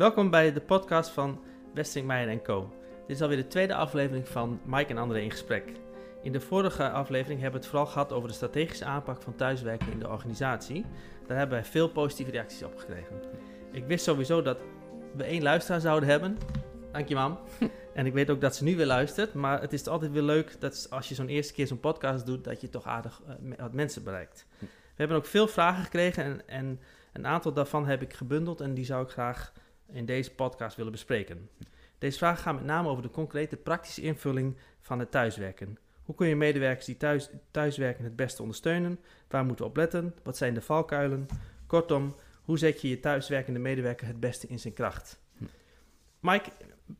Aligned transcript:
Welkom 0.00 0.30
bij 0.30 0.52
de 0.52 0.60
podcast 0.60 1.10
van 1.10 1.40
Westring 1.74 2.06
Meijer 2.06 2.42
Co. 2.42 2.72
Dit 3.06 3.16
is 3.16 3.22
alweer 3.22 3.36
de 3.36 3.46
tweede 3.46 3.74
aflevering 3.74 4.28
van 4.28 4.60
Mike 4.64 4.90
en 4.90 4.98
André 4.98 5.20
in 5.20 5.30
gesprek. 5.30 5.72
In 6.22 6.32
de 6.32 6.40
vorige 6.40 6.90
aflevering 6.90 7.40
hebben 7.40 7.60
we 7.60 7.66
het 7.66 7.76
vooral 7.76 7.92
gehad 7.92 8.12
over 8.12 8.28
de 8.28 8.34
strategische 8.34 8.84
aanpak 8.84 9.22
van 9.22 9.34
thuiswerken 9.34 9.92
in 9.92 9.98
de 9.98 10.08
organisatie. 10.08 10.84
Daar 11.26 11.38
hebben 11.38 11.60
wij 11.60 11.68
veel 11.68 11.88
positieve 11.88 12.30
reacties 12.30 12.62
op 12.62 12.76
gekregen. 12.76 13.22
Ik 13.72 13.86
wist 13.86 14.04
sowieso 14.04 14.42
dat 14.42 14.58
we 15.16 15.24
één 15.24 15.42
luisteraar 15.42 15.80
zouden 15.80 16.08
hebben. 16.08 16.38
Dank 16.92 17.08
je, 17.08 17.14
mam. 17.14 17.38
en 17.94 18.06
ik 18.06 18.12
weet 18.12 18.30
ook 18.30 18.40
dat 18.40 18.56
ze 18.56 18.64
nu 18.64 18.76
weer 18.76 18.86
luistert. 18.86 19.34
Maar 19.34 19.60
het 19.60 19.72
is 19.72 19.86
altijd 19.86 20.12
weer 20.12 20.22
leuk 20.22 20.60
dat 20.60 20.86
als 20.90 21.08
je 21.08 21.14
zo'n 21.14 21.28
eerste 21.28 21.52
keer 21.52 21.66
zo'n 21.66 21.80
podcast 21.80 22.26
doet, 22.26 22.44
dat 22.44 22.60
je 22.60 22.68
toch 22.68 22.84
aardig 22.84 23.20
uh, 23.28 23.54
wat 23.58 23.72
mensen 23.72 24.04
bereikt. 24.04 24.46
We 24.58 24.66
hebben 24.96 25.16
ook 25.16 25.26
veel 25.26 25.48
vragen 25.48 25.84
gekregen 25.84 26.24
en, 26.24 26.42
en 26.46 26.80
een 27.12 27.26
aantal 27.26 27.52
daarvan 27.52 27.86
heb 27.86 28.02
ik 28.02 28.14
gebundeld 28.14 28.60
en 28.60 28.74
die 28.74 28.84
zou 28.84 29.04
ik 29.04 29.10
graag 29.10 29.52
in 29.92 30.06
deze 30.06 30.34
podcast 30.34 30.76
willen 30.76 30.92
bespreken. 30.92 31.48
Deze 31.98 32.18
vragen 32.18 32.42
gaan 32.42 32.54
met 32.54 32.64
name 32.64 32.88
over 32.88 33.02
de 33.02 33.10
concrete 33.10 33.56
praktische 33.56 34.02
invulling 34.02 34.56
van 34.80 34.98
het 34.98 35.10
thuiswerken. 35.10 35.78
Hoe 36.02 36.14
kun 36.14 36.28
je 36.28 36.36
medewerkers 36.36 36.86
die 36.86 36.96
thuis, 36.96 37.30
thuiswerken 37.50 38.04
het 38.04 38.16
beste 38.16 38.42
ondersteunen? 38.42 38.98
Waar 39.28 39.44
moeten 39.44 39.64
we 39.64 39.70
op 39.70 39.76
letten? 39.76 40.14
Wat 40.22 40.36
zijn 40.36 40.54
de 40.54 40.60
valkuilen? 40.60 41.26
Kortom, 41.66 42.14
hoe 42.42 42.58
zet 42.58 42.80
je 42.80 42.88
je 42.88 43.00
thuiswerkende 43.00 43.58
medewerker 43.58 44.06
het 44.06 44.20
beste 44.20 44.46
in 44.46 44.58
zijn 44.58 44.74
kracht? 44.74 45.20
Mike 46.20 46.50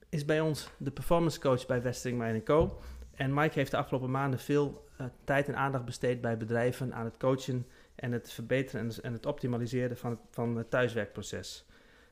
is 0.09 0.25
bij 0.25 0.41
ons 0.41 0.71
de 0.77 0.91
performance 0.91 1.41
coach 1.41 1.67
bij 1.67 1.83
Westering 1.83 2.45
Co. 2.45 2.81
En 3.15 3.35
Mike 3.35 3.59
heeft 3.59 3.71
de 3.71 3.77
afgelopen 3.77 4.11
maanden 4.11 4.41
veel 4.41 4.89
uh, 5.01 5.07
tijd 5.25 5.49
en 5.49 5.57
aandacht 5.57 5.85
besteed 5.85 6.21
bij 6.21 6.37
bedrijven 6.37 6.95
aan 6.95 7.05
het 7.05 7.17
coachen 7.17 7.67
en 7.95 8.13
het 8.13 8.33
verbeteren 8.33 8.81
en, 8.81 9.03
en 9.03 9.13
het 9.13 9.27
optimaliseren 9.27 9.97
van 9.97 10.11
het, 10.11 10.21
van 10.31 10.57
het 10.57 10.71
thuiswerkproces. 10.71 11.67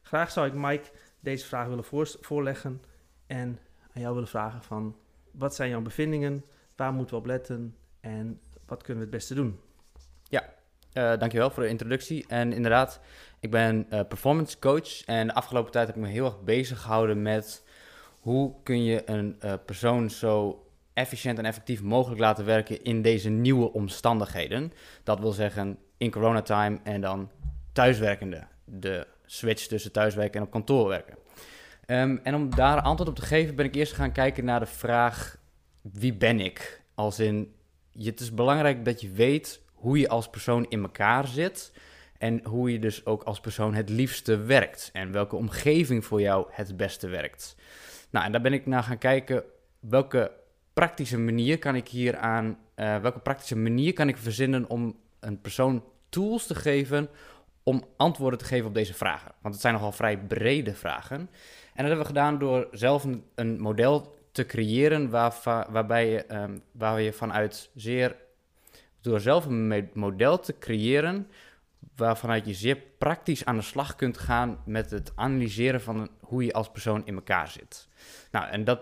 Graag 0.09 0.31
zou 0.31 0.47
ik 0.47 0.55
Mike 0.55 0.89
deze 1.21 1.47
vraag 1.47 1.67
willen 1.67 1.85
voorleggen 2.21 2.83
en 3.27 3.59
aan 3.95 4.03
jou 4.03 4.15
willen 4.15 4.29
vragen 4.29 4.63
van 4.63 4.97
wat 5.31 5.55
zijn 5.55 5.71
jouw 5.71 5.81
bevindingen, 5.81 6.45
waar 6.77 6.93
moeten 6.93 7.15
we 7.15 7.21
op 7.21 7.27
letten 7.27 7.77
en 8.01 8.41
wat 8.67 8.83
kunnen 8.83 9.05
we 9.05 9.09
het 9.09 9.19
beste 9.19 9.35
doen? 9.35 9.61
Ja, 10.23 10.43
uh, 10.93 11.19
dankjewel 11.19 11.51
voor 11.51 11.63
de 11.63 11.69
introductie. 11.69 12.25
En 12.29 12.53
inderdaad, 12.53 13.01
ik 13.41 13.51
ben 13.51 13.87
uh, 13.91 14.01
performance 14.09 14.59
coach 14.59 15.05
en 15.05 15.27
de 15.27 15.35
afgelopen 15.35 15.73
tijd 15.73 15.87
heb 15.87 15.97
ik 15.97 16.03
me 16.03 16.09
heel 16.09 16.25
erg 16.25 16.43
bezig 16.43 16.81
gehouden 16.81 17.23
met 17.23 17.65
hoe 18.21 18.55
kun 18.63 18.85
je 18.85 19.11
een 19.11 19.37
uh, 19.45 19.53
persoon 19.65 20.11
zo 20.11 20.67
efficiënt 20.93 21.39
en 21.39 21.45
effectief 21.45 21.83
mogelijk 21.83 22.21
laten 22.21 22.45
werken 22.45 22.83
in 22.83 23.03
deze 23.03 23.29
nieuwe 23.29 23.73
omstandigheden. 23.73 24.73
Dat 25.03 25.21
wil 25.21 25.33
zeggen 25.33 25.79
in 25.97 26.11
coronatime 26.11 26.79
en 26.83 27.01
dan 27.01 27.31
thuiswerkende. 27.73 28.47
De 28.65 29.07
switch 29.29 29.67
tussen 29.67 29.93
thuiswerken 29.93 30.41
en 30.41 30.47
op 30.47 30.53
kantoor 30.53 30.89
werken. 30.89 31.17
Um, 31.87 32.21
en 32.23 32.35
om 32.35 32.55
daar 32.55 32.81
antwoord 32.81 33.11
op 33.11 33.17
te 33.17 33.23
geven 33.23 33.55
ben 33.55 33.65
ik 33.65 33.75
eerst 33.75 33.93
gaan 33.93 34.13
kijken 34.13 34.45
naar 34.45 34.61
de 34.61 34.67
vraag 34.67 35.37
wie 35.83 36.15
ben 36.15 36.41
ik? 36.41 36.83
Als 36.95 37.19
in, 37.19 37.55
het 37.93 38.21
is 38.21 38.35
belangrijk 38.35 38.85
dat 38.85 39.01
je 39.01 39.11
weet 39.11 39.61
hoe 39.75 39.99
je 39.99 40.09
als 40.09 40.29
persoon 40.29 40.67
in 40.69 40.83
elkaar 40.83 41.27
zit 41.27 41.73
en 42.19 42.45
hoe 42.45 42.73
je 42.73 42.79
dus 42.79 43.07
ook 43.07 43.23
als 43.23 43.41
persoon 43.41 43.75
het 43.75 43.89
liefste 43.89 44.37
werkt 44.37 44.91
en 44.93 45.13
welke 45.13 45.37
omgeving 45.37 46.05
voor 46.05 46.21
jou 46.21 46.47
het 46.51 46.77
beste 46.77 47.09
werkt. 47.09 47.57
Nou, 48.11 48.27
en 48.27 48.33
daar 48.33 48.41
ben 48.41 48.53
ik 48.53 48.67
naar 48.67 48.83
gaan 48.83 48.99
kijken 48.99 49.45
welke 49.81 50.33
praktische 50.73 51.19
manier 51.19 51.59
kan 51.59 51.75
ik 51.75 51.89
hier 51.89 52.17
aan, 52.17 52.59
uh, 52.77 52.97
welke 53.01 53.19
praktische 53.19 53.57
manier 53.57 53.93
kan 53.93 54.09
ik 54.09 54.17
verzinnen 54.17 54.69
om 54.69 54.97
een 55.21 55.41
persoon 55.41 55.85
tools 56.09 56.47
te 56.47 56.55
geven 56.55 57.09
om 57.69 57.85
antwoorden 57.97 58.39
te 58.39 58.45
geven 58.45 58.67
op 58.67 58.75
deze 58.75 58.95
vragen. 58.95 59.33
Want 59.41 59.55
het 59.55 59.63
zijn 59.63 59.75
nogal 59.75 59.93
vrij 59.93 60.19
brede 60.19 60.75
vragen. 60.75 61.19
En 61.19 61.85
dat 61.85 61.87
hebben 61.87 61.99
we 61.99 62.05
gedaan 62.05 62.39
door 62.39 62.69
zelf 62.71 63.07
een, 63.35 63.61
model 63.61 64.19
te 64.33 64.47
creëren 64.47 65.11
waar, 65.11 65.35
waarbij 65.71 66.11
je, 66.11 66.35
um, 66.35 66.63
waar 66.73 67.01
je 67.01 67.13
vanuit 67.13 67.71
zeer, 67.75 68.17
door 69.01 69.21
zelf 69.21 69.45
een 69.45 69.91
model 69.93 70.39
te 70.39 70.59
creëren 70.59 71.29
waarvanuit 71.97 72.47
je 72.47 72.55
zeer 72.55 72.77
praktisch 72.99 73.45
aan 73.45 73.57
de 73.57 73.63
slag 73.63 73.97
kunt 73.97 74.19
gaan 74.19 74.63
met 74.65 74.91
het 74.91 75.13
analyseren 75.15 75.81
van 75.81 76.09
hoe 76.21 76.45
je 76.45 76.53
als 76.53 76.71
persoon 76.71 77.07
in 77.07 77.15
elkaar 77.15 77.49
zit. 77.49 77.89
Nou, 78.31 78.49
en 78.49 78.65
dat 78.65 78.81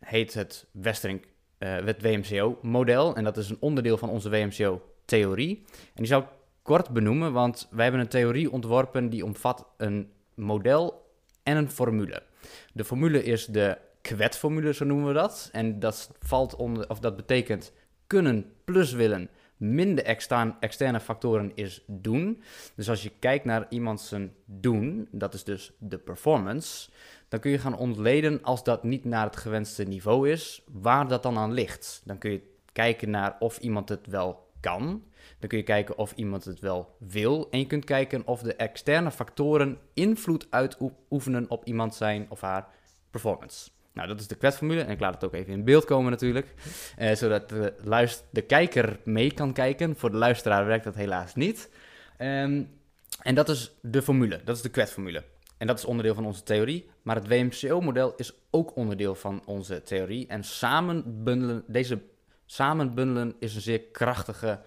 heet 0.00 0.34
het 0.34 0.66
Westering, 0.70 1.26
uh, 1.58 1.76
het 1.84 2.02
WMCO-model. 2.02 3.16
En 3.16 3.24
dat 3.24 3.36
is 3.36 3.50
een 3.50 3.60
onderdeel 3.60 3.98
van 3.98 4.08
onze 4.08 4.30
WMCO-theorie. 4.30 5.64
En 5.74 5.94
die 5.94 6.06
zou 6.06 6.22
ik 6.22 6.28
kort 6.68 6.90
benoemen, 6.90 7.32
want 7.32 7.68
wij 7.70 7.82
hebben 7.82 8.00
een 8.00 8.08
theorie 8.08 8.52
ontworpen 8.52 9.10
die 9.10 9.24
omvat 9.24 9.66
een 9.76 10.10
model 10.34 11.10
en 11.42 11.56
een 11.56 11.70
formule. 11.70 12.22
De 12.72 12.84
formule 12.84 13.22
is 13.24 13.46
de 13.46 13.78
kwetformule, 14.02 14.74
zo 14.74 14.84
noemen 14.84 15.06
we 15.06 15.12
dat. 15.12 15.48
En 15.52 15.78
dat 15.78 16.10
valt 16.20 16.56
onder, 16.56 16.90
of 16.90 16.98
dat 17.00 17.16
betekent 17.16 17.72
kunnen 18.06 18.52
plus 18.64 18.92
willen 18.92 19.30
minder 19.56 20.04
externe, 20.04 20.56
externe 20.60 21.00
factoren 21.00 21.52
is 21.54 21.84
doen. 21.86 22.42
Dus 22.74 22.88
als 22.88 23.02
je 23.02 23.12
kijkt 23.18 23.44
naar 23.44 23.66
iemand 23.68 24.00
zijn 24.00 24.32
doen, 24.44 25.08
dat 25.10 25.34
is 25.34 25.44
dus 25.44 25.72
de 25.78 25.98
performance, 25.98 26.90
dan 27.28 27.40
kun 27.40 27.50
je 27.50 27.58
gaan 27.58 27.76
ontleden 27.76 28.42
als 28.42 28.64
dat 28.64 28.82
niet 28.82 29.04
naar 29.04 29.24
het 29.24 29.36
gewenste 29.36 29.84
niveau 29.84 30.30
is, 30.30 30.62
waar 30.72 31.08
dat 31.08 31.22
dan 31.22 31.38
aan 31.38 31.52
ligt. 31.52 32.02
Dan 32.04 32.18
kun 32.18 32.30
je 32.30 32.42
kijken 32.72 33.10
naar 33.10 33.36
of 33.38 33.58
iemand 33.58 33.88
het 33.88 34.06
wel 34.06 34.46
kan. 34.60 35.02
Dan 35.38 35.48
kun 35.48 35.58
je 35.58 35.64
kijken 35.64 35.98
of 35.98 36.12
iemand 36.12 36.44
het 36.44 36.60
wel 36.60 36.96
wil. 36.98 37.48
En 37.50 37.58
je 37.58 37.66
kunt 37.66 37.84
kijken 37.84 38.26
of 38.26 38.42
de 38.42 38.54
externe 38.54 39.10
factoren 39.10 39.78
invloed 39.94 40.46
uitoefenen 40.50 41.50
op 41.50 41.64
iemand 41.64 41.94
zijn 41.94 42.26
of 42.28 42.40
haar 42.40 42.66
performance. 43.10 43.70
Nou, 43.92 44.08
dat 44.08 44.20
is 44.20 44.26
de 44.26 44.34
kwetsformule. 44.34 44.82
En 44.82 44.90
ik 44.90 45.00
laat 45.00 45.14
het 45.14 45.24
ook 45.24 45.34
even 45.34 45.52
in 45.52 45.64
beeld 45.64 45.84
komen 45.84 46.10
natuurlijk. 46.10 46.54
Uh, 46.98 47.14
zodat 47.14 47.48
de, 47.48 48.42
kijker 48.46 49.00
mee 49.04 49.32
kan 49.32 49.52
kijken. 49.52 49.96
Voor 49.96 50.10
de 50.10 50.16
luisteraar 50.16 50.66
werkt 50.66 50.84
dat 50.84 50.94
helaas 50.94 51.34
niet. 51.34 51.70
Um, 52.18 52.70
en 53.22 53.34
dat 53.34 53.48
is 53.48 53.72
de 53.82 54.02
formule. 54.02 54.40
Dat 54.44 54.56
is 54.56 54.62
de 54.62 54.68
kwetsformule. 54.68 55.24
En 55.56 55.66
dat 55.66 55.78
is 55.78 55.84
onderdeel 55.84 56.14
van 56.14 56.26
onze 56.26 56.42
theorie. 56.42 56.90
Maar 57.02 57.16
het 57.16 57.28
WMCO-model 57.28 58.14
is 58.16 58.32
ook 58.50 58.76
onderdeel 58.76 59.14
van 59.14 59.42
onze 59.44 59.82
theorie. 59.82 60.26
En 60.26 60.44
samenbundelen, 60.44 61.64
deze 61.66 62.00
samenbundelen 62.50 63.34
is 63.38 63.54
een 63.54 63.60
zeer, 63.60 63.80
krachtige, 63.80 64.60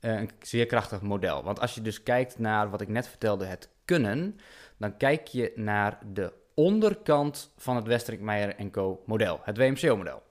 uh, 0.00 0.20
een 0.20 0.30
zeer 0.40 0.66
krachtig 0.66 1.00
model. 1.00 1.42
Want 1.42 1.60
als 1.60 1.74
je 1.74 1.82
dus 1.82 2.02
kijkt 2.02 2.38
naar 2.38 2.70
wat 2.70 2.80
ik 2.80 2.88
net 2.88 3.08
vertelde, 3.08 3.44
het 3.44 3.68
kunnen, 3.84 4.38
dan 4.76 4.96
kijk 4.96 5.26
je 5.26 5.52
naar 5.54 5.98
de 6.12 6.32
onderkant 6.54 7.52
van 7.56 7.76
het 7.76 7.86
Westrik 7.86 8.20
Meijer 8.20 8.70
Co. 8.70 9.02
model, 9.06 9.40
het 9.42 9.56
WMCO-model. 9.56 10.22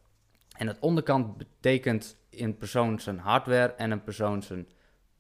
En 0.58 0.68
het 0.68 0.78
onderkant 0.80 1.38
betekent 1.38 2.18
in 2.30 2.58
persoon 2.58 3.00
zijn 3.00 3.20
hardware 3.20 3.74
en 3.74 3.92
een 3.92 4.04
persoon 4.04 4.44
zijn 4.44 4.68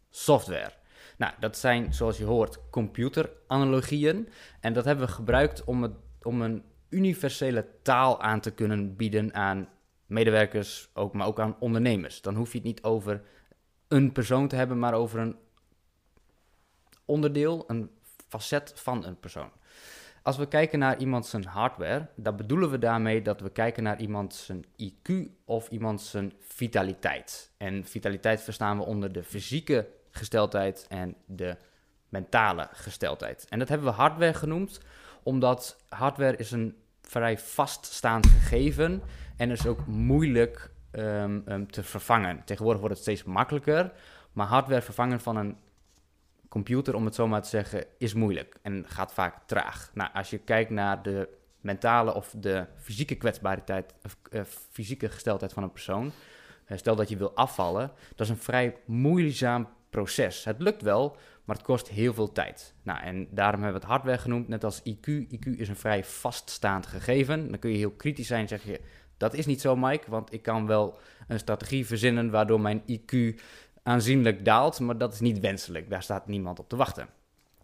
software. 0.10 0.72
Nou, 1.18 1.34
dat 1.40 1.58
zijn, 1.58 1.94
zoals 1.94 2.18
je 2.18 2.24
hoort, 2.24 2.60
computeranalogieën. 2.70 4.30
En 4.60 4.74
dat 4.74 4.86
hebben 4.86 5.06
we 5.06 5.12
gebruikt 5.12 5.64
om, 5.64 5.84
het, 5.84 5.94
om 6.22 6.42
een 6.42 6.64
universele 6.90 7.68
taal 7.82 8.22
aan 8.22 8.40
te 8.40 8.52
kunnen 8.52 8.96
bieden 8.96 9.34
aan 9.34 9.70
medewerkers, 10.06 10.90
ook, 10.94 11.14
maar 11.14 11.28
ook 11.28 11.40
aan 11.40 11.56
ondernemers. 11.60 12.22
Dan 12.22 12.36
hoef 12.36 12.52
je 12.52 12.58
het 12.58 12.68
niet 12.68 12.84
over 12.84 13.22
een 13.88 14.12
persoon 14.12 14.48
te 14.48 14.56
hebben, 14.56 14.80
maar 14.80 14.94
over 14.94 15.20
een 15.20 15.36
onderdeel, 17.06 17.64
een 17.68 17.90
facet 18.28 18.74
van 18.76 19.06
een 19.06 19.20
persoon. 19.20 19.52
Als 20.22 20.38
we 20.38 20.48
kijken 20.48 20.80
naar 20.80 20.98
iemand 20.98 21.26
zijn 21.26 21.46
hardware, 21.46 22.08
dan 22.16 22.36
bedoelen 22.36 22.70
we 22.70 22.80
daarmee 22.80 23.22
dat 23.22 23.42
we 23.42 23.50
kijken 23.50 23.84
naar 23.84 24.00
iemand 24.00 24.34
zijn 24.34 24.66
IQ 24.66 25.14
of 25.46 25.70
iemand 25.70 26.02
zijn 26.02 26.34
vitaliteit. 26.40 27.52
En 27.58 27.86
vitaliteit 27.86 28.42
verstaan 28.42 28.78
we 28.78 28.84
onder 28.84 29.12
de 29.12 29.24
fysieke 29.24 29.88
gesteldheid 30.12 30.86
en 30.90 31.16
de 31.26 31.58
mentale 32.10 32.70
gesteldheid. 32.72 33.46
En 33.50 33.60
dat 33.60 33.70
hebben 33.70 33.88
we 33.88 33.94
hardware 33.94 34.34
genoemd, 34.34 34.80
omdat 35.24 35.78
hardware 35.90 36.38
is 36.38 36.52
een 36.52 36.76
vrij 37.02 37.38
vaststaand 37.38 38.28
gegeven 38.28 39.02
en 39.38 39.52
is 39.52 39.68
ook 39.68 39.86
moeilijk 39.88 40.72
um, 40.92 41.68
te 41.72 41.84
vervangen. 41.84 42.42
Tegenwoordig 42.46 42.82
wordt 42.82 42.96
het 42.96 43.06
steeds 43.06 43.24
makkelijker, 43.24 43.92
maar 44.34 44.48
hardware 44.48 44.82
vervangen 44.82 45.20
van 45.20 45.36
een 45.36 45.58
computer, 46.50 46.96
om 46.96 47.06
het 47.06 47.16
zo 47.16 47.28
maar 47.28 47.42
te 47.42 47.50
zeggen, 47.50 47.86
is 47.98 48.14
moeilijk 48.14 48.56
en 48.62 48.86
gaat 48.88 49.14
vaak 49.14 49.48
traag. 49.48 49.92
Nou, 49.94 50.10
als 50.14 50.30
je 50.30 50.38
kijkt 50.38 50.70
naar 50.70 51.04
de 51.04 51.30
mentale 51.62 52.14
of 52.14 52.34
de 52.38 52.66
fysieke 52.78 53.16
kwetsbaarheid, 53.16 53.94
of 54.04 54.18
uh, 54.32 54.42
fysieke 54.72 55.10
gesteldheid 55.10 55.54
van 55.54 55.64
een 55.64 55.72
persoon, 55.72 56.12
uh, 56.68 56.78
stel 56.78 56.96
dat 56.96 57.10
je 57.10 57.18
wil 57.18 57.36
afvallen, 57.36 57.92
dat 58.16 58.28
is 58.28 58.30
een 58.30 58.38
vrij 58.38 58.76
moeizaam 58.86 59.68
proces. 59.90 60.44
Het 60.44 60.62
lukt 60.62 60.82
wel, 60.82 61.18
maar 61.44 61.56
het 61.56 61.66
kost 61.66 61.88
heel 61.88 62.14
veel 62.14 62.32
tijd. 62.32 62.74
Nou, 62.84 63.00
en 63.00 63.28
daarom 63.32 63.62
hebben 63.62 63.82
we 63.82 63.88
het 63.88 63.96
hardware 63.96 64.18
genoemd, 64.18 64.48
net 64.48 64.64
als 64.64 64.82
IQ. 64.82 65.08
IQ 65.08 65.50
is 65.58 65.70
een 65.70 65.76
vrij 65.76 66.04
vaststaand 66.04 66.86
gegeven. 66.86 67.50
Dan 67.50 67.60
kun 67.60 67.72
je 67.72 67.78
heel 67.78 67.92
kritisch 67.92 68.28
zijn, 68.28 68.48
zeg 68.48 68.64
je, 68.64 68.82
dat 69.18 69.34
is 69.34 69.46
niet 69.46 69.62
zo, 69.62 69.76
Mike, 69.76 70.10
want 70.10 70.34
ik 70.34 70.42
kan 70.42 70.68
wel 70.68 70.98
een 71.28 71.40
strategie 71.40 71.86
verzinnen 71.86 72.30
waardoor 72.30 72.62
mijn 72.62 72.82
IQ 72.82 73.40
aanzienlijk 73.84 74.46
daalt, 74.46 74.80
maar 74.80 74.98
dat 74.98 75.14
is 75.14 75.20
niet 75.20 75.40
wenselijk. 75.40 75.90
Daar 75.90 76.04
staat 76.04 76.28
niemand 76.28 76.60
op 76.60 76.70
te 76.70 76.76
wachten. 76.76 77.08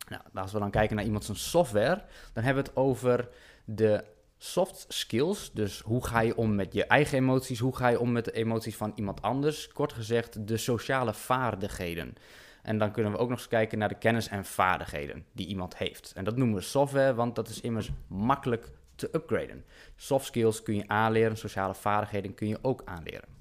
Nou, 0.10 0.22
als 0.34 0.52
we 0.52 0.60
dan 0.60 0.72
kijken 0.72 0.96
naar 0.96 1.06
iemand 1.06 1.24
zijn 1.24 1.38
software, 1.38 2.04
dan 2.34 2.44
hebben 2.44 2.64
we 2.64 2.70
het 2.70 2.80
over 2.80 3.30
de 3.66 4.04
soft 4.38 4.86
skills. 4.88 5.52
Dus 5.54 5.80
hoe 5.80 6.06
ga 6.06 6.20
je 6.20 6.38
om 6.38 6.56
met 6.56 6.74
je 6.74 6.86
eigen 6.86 7.18
emoties? 7.18 7.60
Hoe 7.60 7.76
ga 7.76 7.88
je 7.88 8.00
om 8.00 8.12
met 8.12 8.26
de 8.26 8.32
emoties 8.32 8.76
van 8.76 8.92
iemand 8.96 9.22
anders? 9.22 9.68
Kort 9.68 9.94
gezegd, 9.94 10.48
de 10.48 10.58
sociale 10.58 11.14
vaardigheden. 11.14 12.16
En 12.62 12.78
dan 12.78 12.92
kunnen 12.92 13.12
we 13.12 13.18
ook 13.18 13.30
nog 13.30 13.38
eens 13.38 13.48
kijken 13.48 13.78
naar 13.78 13.90
de 13.90 13.98
kennis 13.98 14.28
en 14.28 14.46
vaardigheden 14.46 15.26
die 15.32 15.48
iemand 15.48 15.78
heeft. 15.78 16.14
En 16.16 16.24
dat 16.24 16.38
noemen 16.38 16.56
we 16.56 16.62
software, 16.62 17.14
want 17.14 17.36
dat 17.36 17.50
is 17.50 17.62
immers 17.62 17.92
makkelijk 18.08 18.72
te 19.02 19.16
upgraden. 19.16 19.66
Soft 19.96 20.26
skills 20.26 20.64
kun 20.64 20.76
je 20.76 20.88
aanleren, 20.88 21.38
sociale 21.38 21.76
vaardigheden 21.76 22.34
kun 22.34 22.48
je 22.48 22.58
ook 22.62 22.82
aanleren. 22.86 23.40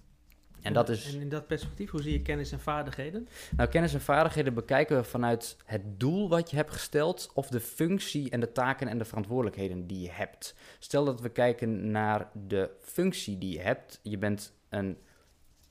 En, 0.63 0.73
dat 0.73 0.89
is... 0.89 1.15
en 1.15 1.21
in 1.21 1.29
dat 1.29 1.47
perspectief, 1.47 1.91
hoe 1.91 2.03
zie 2.03 2.13
je 2.13 2.23
kennis 2.23 2.53
en 2.53 2.61
vaardigheden? 2.61 3.29
Nou, 3.57 3.69
kennis 3.69 3.95
en 3.95 4.01
vaardigheden 4.01 4.55
bekijken 4.55 4.97
we 4.97 5.05
vanuit 5.05 5.57
het 5.65 6.01
doel 6.01 6.29
wat 6.29 6.51
je 6.51 6.57
hebt 6.57 6.73
gesteld, 6.73 7.31
of 7.35 7.49
de 7.49 7.61
functie 7.61 8.31
en 8.31 8.41
de 8.41 8.53
taken 8.53 8.89
en 8.89 8.99
de 8.99 9.05
verantwoordelijkheden 9.05 9.87
die 9.87 10.01
je 10.01 10.11
hebt. 10.11 10.55
Stel 10.79 11.05
dat 11.05 11.21
we 11.21 11.29
kijken 11.29 11.91
naar 11.91 12.31
de 12.47 12.71
functie 12.81 13.39
die 13.39 13.53
je 13.53 13.61
hebt. 13.61 14.01
Je 14.03 14.19
bent 14.19 14.53
een. 14.69 14.99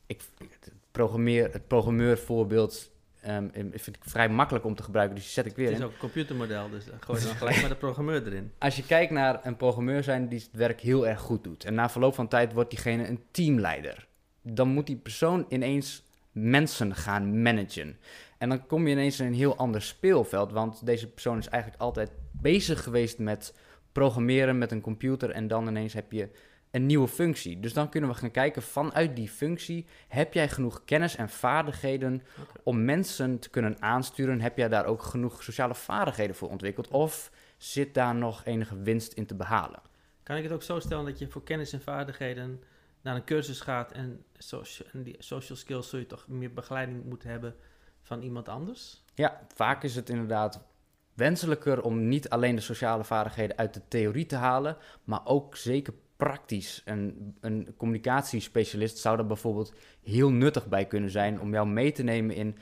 Ik, 0.05 0.21
het, 0.37 0.73
programmeer, 0.91 1.53
het 1.53 1.67
programmeurvoorbeeld 1.67 2.91
um, 3.27 3.51
vind 3.53 3.95
ik 3.95 4.01
vrij 4.01 4.29
makkelijk 4.29 4.65
om 4.65 4.75
te 4.75 4.83
gebruiken, 4.83 5.15
dus 5.15 5.23
die 5.23 5.33
zet 5.33 5.45
ik 5.45 5.55
weer 5.55 5.65
in. 5.65 5.73
Het 5.73 5.81
is 5.81 5.87
ook 5.87 5.93
een 5.93 5.99
computermodel, 5.99 6.69
dus 6.69 6.85
gooi 6.99 7.23
dan 7.23 7.35
gelijk 7.41 7.59
maar 7.59 7.69
de 7.69 7.75
programmeur 7.75 8.25
erin. 8.25 8.51
Als 8.57 8.75
je 8.75 8.85
kijkt 8.85 9.11
naar 9.11 9.39
een 9.45 9.55
programmeur 9.55 10.03
zijn 10.03 10.27
die 10.27 10.39
het 10.39 10.49
werk 10.51 10.81
heel 10.81 11.07
erg 11.07 11.19
goed 11.19 11.43
doet, 11.43 11.63
en 11.63 11.73
na 11.73 11.89
verloop 11.89 12.15
van 12.15 12.27
tijd 12.27 12.53
wordt 12.53 12.69
diegene 12.69 13.07
een 13.07 13.23
teamleider 13.31 14.07
dan 14.41 14.67
moet 14.67 14.87
die 14.87 14.95
persoon 14.95 15.45
ineens 15.49 16.03
mensen 16.31 16.95
gaan 16.95 17.41
managen. 17.41 17.97
En 18.37 18.49
dan 18.49 18.65
kom 18.65 18.87
je 18.87 18.93
ineens 18.93 19.19
in 19.19 19.25
een 19.25 19.33
heel 19.33 19.55
ander 19.55 19.81
speelveld, 19.81 20.51
want 20.51 20.85
deze 20.85 21.07
persoon 21.07 21.37
is 21.37 21.47
eigenlijk 21.47 21.81
altijd 21.81 22.11
bezig 22.31 22.83
geweest 22.83 23.17
met 23.17 23.53
programmeren 23.91 24.57
met 24.57 24.71
een 24.71 24.81
computer 24.81 25.29
en 25.29 25.47
dan 25.47 25.67
ineens 25.67 25.93
heb 25.93 26.11
je 26.11 26.29
een 26.71 26.85
nieuwe 26.85 27.07
functie. 27.07 27.59
Dus 27.59 27.73
dan 27.73 27.89
kunnen 27.89 28.09
we 28.09 28.15
gaan 28.15 28.31
kijken 28.31 28.61
vanuit 28.61 29.15
die 29.15 29.29
functie, 29.29 29.85
heb 30.07 30.33
jij 30.33 30.49
genoeg 30.49 30.85
kennis 30.85 31.15
en 31.15 31.29
vaardigheden 31.29 32.21
om 32.63 32.85
mensen 32.85 33.39
te 33.39 33.49
kunnen 33.49 33.81
aansturen? 33.81 34.41
Heb 34.41 34.57
jij 34.57 34.69
daar 34.69 34.85
ook 34.85 35.03
genoeg 35.03 35.43
sociale 35.43 35.75
vaardigheden 35.75 36.35
voor 36.35 36.49
ontwikkeld? 36.49 36.87
Of 36.87 37.31
zit 37.57 37.93
daar 37.93 38.15
nog 38.15 38.45
enige 38.45 38.81
winst 38.81 39.13
in 39.13 39.25
te 39.25 39.35
behalen? 39.35 39.81
Kan 40.23 40.37
ik 40.37 40.43
het 40.43 40.51
ook 40.51 40.63
zo 40.63 40.79
stellen 40.79 41.05
dat 41.05 41.19
je 41.19 41.27
voor 41.27 41.43
kennis 41.43 41.73
en 41.73 41.81
vaardigheden 41.81 42.63
naar 43.01 43.15
een 43.15 43.23
cursus 43.23 43.61
gaat 43.61 43.91
en, 43.91 44.23
social, 44.37 44.89
en 44.91 45.03
die 45.03 45.15
social 45.19 45.57
skills 45.57 45.89
zul 45.89 45.99
je 45.99 46.05
toch 46.05 46.27
meer 46.27 46.53
begeleiding 46.53 47.05
moeten 47.05 47.29
hebben 47.29 47.55
van 48.01 48.21
iemand 48.21 48.49
anders? 48.49 49.03
Ja, 49.13 49.47
vaak 49.55 49.83
is 49.83 49.95
het 49.95 50.09
inderdaad 50.09 50.67
wenselijker 51.13 51.81
om 51.81 52.07
niet 52.07 52.29
alleen 52.29 52.55
de 52.55 52.61
sociale 52.61 53.03
vaardigheden 53.03 53.57
uit 53.57 53.73
de 53.73 53.81
theorie 53.87 54.25
te 54.25 54.35
halen, 54.35 54.77
maar 55.03 55.21
ook 55.25 55.55
zeker 55.55 55.93
praktisch. 56.19 56.81
Een, 56.85 57.35
een 57.39 57.73
communicatiespecialist 57.77 58.97
zou 58.97 59.17
daar 59.17 59.25
bijvoorbeeld 59.25 59.73
heel 60.03 60.31
nuttig 60.31 60.67
bij 60.67 60.85
kunnen 60.85 61.09
zijn 61.09 61.41
om 61.41 61.53
jou 61.53 61.67
mee 61.67 61.91
te 61.91 62.03
nemen 62.03 62.35
in 62.35 62.57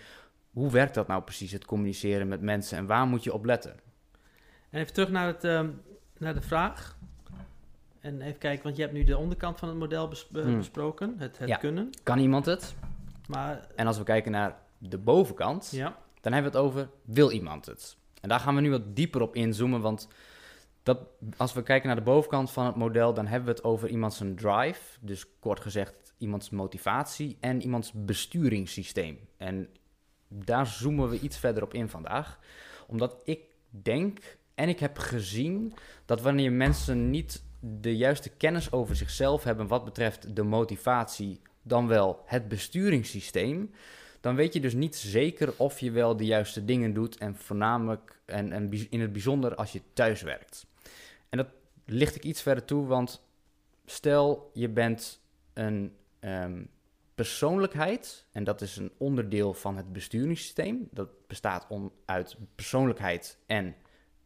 hoe 0.52 0.72
werkt 0.72 0.94
dat 0.94 1.08
nou 1.08 1.22
precies, 1.22 1.52
het 1.52 1.66
communiceren 1.66 2.28
met 2.28 2.42
mensen 2.42 2.78
en 2.78 2.86
waar 2.86 3.08
moet 3.08 3.24
je 3.24 3.34
op 3.34 3.46
letten? 3.46 3.76
En 4.70 4.80
even 4.80 4.94
terug 4.94 5.10
naar, 5.10 5.28
het, 5.28 5.44
uh, 5.44 5.62
naar 6.18 6.34
de 6.34 6.42
vraag. 6.42 6.98
En 8.00 8.22
even 8.22 8.38
kijken, 8.38 8.64
want 8.64 8.76
je 8.76 8.82
hebt 8.82 8.94
nu 8.94 9.04
de 9.04 9.18
onderkant 9.18 9.60
van 9.60 9.68
het 9.68 9.78
model 9.78 10.14
hmm. 10.32 10.58
besproken, 10.58 11.16
het, 11.18 11.38
het 11.38 11.58
kunnen. 11.58 11.90
Kan 12.04 12.20
iemand 12.20 12.46
het? 12.46 12.76
Maar, 13.28 13.68
en 13.76 13.88
als 13.88 13.98
we 13.98 14.04
kijken 14.04 14.32
naar 14.32 14.60
de 14.78 14.98
bovenkant, 14.98 15.70
ja. 15.72 15.98
dan 16.22 16.34
hebben 16.34 16.52
we 16.52 16.58
het 16.58 16.68
over 16.68 16.90
wil 17.04 17.32
iemand 17.32 17.66
het? 17.66 17.98
En 18.22 18.30
daar 18.30 18.40
gaan 18.40 18.56
we 18.56 18.62
nu 18.62 18.70
wat 18.70 18.96
dieper 18.96 19.22
op 19.22 19.36
inzoomen, 19.36 19.82
want 19.82 20.08
dat, 20.88 21.00
als 21.38 21.54
we 21.54 21.64
kijken 21.64 21.88
naar 21.88 21.96
de 21.96 22.02
bovenkant 22.02 22.52
van 22.52 22.66
het 22.66 22.76
model, 22.76 23.14
dan 23.14 23.28
hebben 23.28 23.50
we 23.50 23.56
het 23.56 23.64
over 23.64 23.90
iemands 23.90 24.22
drive, 24.36 24.98
dus 25.02 25.26
kort 25.40 25.60
gezegd 25.60 26.14
iemands 26.18 26.50
motivatie 26.50 27.38
en 27.40 27.62
iemands 27.62 27.92
besturingssysteem. 27.96 29.20
En 29.38 29.70
daar 30.28 30.68
zoomen 30.68 31.10
we 31.10 31.20
iets 31.20 31.38
verder 31.38 31.64
op 31.64 31.74
in 31.74 31.90
vandaag, 31.90 32.40
omdat 32.88 33.22
ik 33.24 33.40
denk 33.70 34.38
en 34.56 34.70
ik 34.70 34.80
heb 34.80 34.98
gezien 34.98 35.74
dat 36.06 36.22
wanneer 36.22 36.52
mensen 36.52 37.10
niet 37.10 37.44
de 37.60 37.98
juiste 37.98 38.30
kennis 38.30 38.72
over 38.72 38.96
zichzelf 38.96 39.44
hebben 39.44 39.68
wat 39.68 39.86
betreft 39.86 40.36
de 40.36 40.44
motivatie, 40.44 41.42
dan 41.62 41.88
wel 41.88 42.22
het 42.26 42.48
besturingssysteem, 42.48 43.72
dan 44.22 44.36
weet 44.36 44.54
je 44.54 44.60
dus 44.60 44.74
niet 44.74 44.96
zeker 44.96 45.54
of 45.58 45.80
je 45.80 45.92
wel 45.92 46.18
de 46.18 46.26
juiste 46.26 46.66
dingen 46.66 46.94
doet 46.94 47.18
en 47.18 47.36
voornamelijk 47.36 48.20
en, 48.26 48.52
en 48.52 48.72
in 48.90 49.02
het 49.02 49.12
bijzonder 49.12 49.56
als 49.56 49.72
je 49.72 49.82
thuis 49.94 50.22
werkt. 50.22 50.67
Licht 51.90 52.16
ik 52.16 52.24
iets 52.24 52.42
verder 52.42 52.66
toe, 52.66 52.86
want 52.86 53.24
stel 53.86 54.52
je 54.54 54.70
bent 54.70 55.22
een 55.54 55.96
ehm, 56.20 56.64
persoonlijkheid, 57.16 58.26
en 58.32 58.44
dat 58.44 58.62
is 58.62 58.78
een 58.78 58.92
onderdeel 58.98 59.54
van 59.54 59.78
het 59.78 59.94
besturingssysteem. 59.94 60.88
Dat 60.92 61.28
bestaat 61.28 61.66
om, 61.70 61.92
uit 62.06 62.38
persoonlijkheid 62.56 63.38
en 63.46 63.76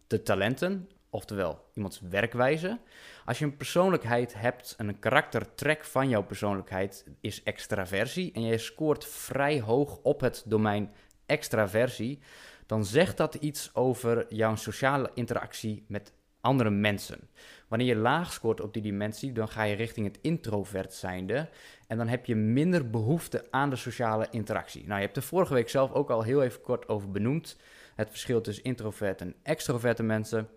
de 0.08 0.24
talenten, 0.24 0.90
oftewel 1.10 1.70
iemands 1.74 2.00
werkwijze. 2.00 2.80
Als 3.26 3.40
je 3.40 3.46
een 3.46 3.58
persoonlijkheid 3.58 4.34
hebt 4.34 4.74
en 4.78 4.88
een 4.88 5.00
karaktertrek 5.00 5.86
van 5.86 6.10
jouw 6.10 6.24
persoonlijkheid 6.24 7.06
is 7.20 7.44
extraversie 7.44 8.32
en 8.32 8.46
jij 8.46 8.58
scoort 8.58 9.06
vrij 9.06 9.62
hoog 9.62 10.00
op 10.04 10.20
het 10.20 10.44
domein 10.46 10.92
extraversie, 11.26 12.20
dan 12.66 12.86
zegt 12.86 13.18
dat 13.18 13.36
iets 13.36 13.76
over 13.76 14.34
jouw 14.34 14.56
sociale 14.56 15.12
interactie 15.14 15.86
met 15.88 16.14
andere 16.42 16.70
mensen. 16.70 17.20
Wanneer 17.68 17.88
je 17.88 17.96
laag 17.96 18.34
scoort 18.34 18.62
op 18.62 18.74
die 18.74 18.82
dimensie, 18.82 19.32
dan 19.32 19.48
ga 19.48 19.64
je 19.64 19.76
richting 19.76 20.08
het 20.08 20.20
introvert 20.22 20.94
zijnde 20.94 21.50
en 21.88 21.98
dan 21.98 22.08
heb 22.08 22.26
je 22.26 22.36
minder 22.36 22.90
behoefte 22.90 23.48
aan 23.50 23.70
de 23.70 23.76
sociale 23.76 24.28
interactie. 24.32 24.86
Nou, 24.86 25.00
je 25.00 25.06
hebt 25.06 25.18
er 25.18 25.24
vorige 25.24 25.54
week 25.54 25.70
zelf 25.70 25.92
ook 25.92 26.10
al 26.10 26.24
heel 26.24 26.44
even 26.44 26.62
kort 26.62 26.88
over 26.88 27.12
benoemd. 27.12 27.58
Het 27.96 28.10
verschil 28.10 28.42
tussen 28.42 28.64
introvert 28.64 29.22
en 29.22 29.36
extroverte 29.44 30.04
mensen. 30.04 30.48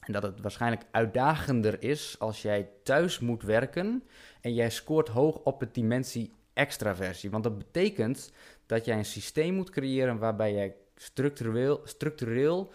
En 0.00 0.12
dat 0.12 0.22
het 0.22 0.40
waarschijnlijk 0.40 0.82
uitdagender 0.90 1.82
is 1.82 2.16
als 2.18 2.42
jij 2.42 2.68
thuis 2.82 3.18
moet 3.18 3.42
werken 3.42 4.02
en 4.40 4.54
jij 4.54 4.70
scoort 4.70 5.08
hoog 5.08 5.36
op 5.36 5.60
het 5.60 5.74
dimensie 5.74 6.32
extraversie. 6.52 7.30
Want 7.30 7.44
dat 7.44 7.58
betekent 7.58 8.32
dat 8.66 8.84
jij 8.84 8.96
een 8.96 9.04
systeem 9.04 9.54
moet 9.54 9.70
creëren 9.70 10.18
waarbij 10.18 10.52
jij 10.52 10.74
structureel, 10.96 11.80
structureel 11.84 12.72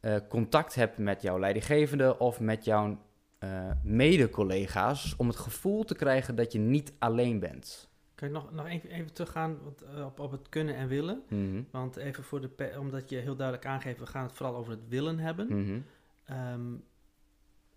uh, 0.00 0.16
contact 0.28 0.74
hebt 0.74 0.98
met 0.98 1.22
jouw 1.22 1.38
leidinggevende 1.38 2.18
of 2.18 2.40
met 2.40 2.64
jouw 2.64 2.98
uh, 3.44 3.70
mede-collega's 3.82 5.14
om 5.16 5.26
het 5.26 5.36
gevoel 5.36 5.84
te 5.84 5.94
krijgen 5.94 6.34
dat 6.34 6.52
je 6.52 6.58
niet 6.58 6.92
alleen 6.98 7.38
bent. 7.38 7.88
Kan 8.14 8.28
je 8.28 8.34
nog, 8.34 8.52
nog 8.52 8.66
even, 8.66 8.90
even 8.90 9.12
teruggaan 9.12 9.58
uh, 9.94 10.04
op, 10.04 10.20
op 10.20 10.30
het 10.30 10.48
kunnen 10.48 10.74
en 10.74 10.88
willen? 10.88 11.22
Mhm. 11.28 11.62
Want 11.70 11.96
even 11.96 12.24
voor 12.24 12.40
de, 12.40 12.76
omdat 12.78 13.10
je 13.10 13.16
heel 13.16 13.36
duidelijk 13.36 13.66
aangeeft, 13.66 13.98
we 13.98 14.06
gaan 14.06 14.22
het 14.22 14.32
vooral 14.32 14.56
over 14.56 14.72
het 14.72 14.88
willen 14.88 15.18
hebben. 15.18 15.46
Mm 15.48 15.84
Um, 16.30 16.84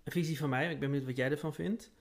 een 0.03 0.12
visie 0.12 0.38
van 0.38 0.50
mij, 0.50 0.71
ik 0.71 0.79
ben 0.79 0.89
benieuwd 0.89 1.07
wat 1.07 1.17
jij 1.17 1.31
ervan 1.31 1.53
vindt. 1.53 1.91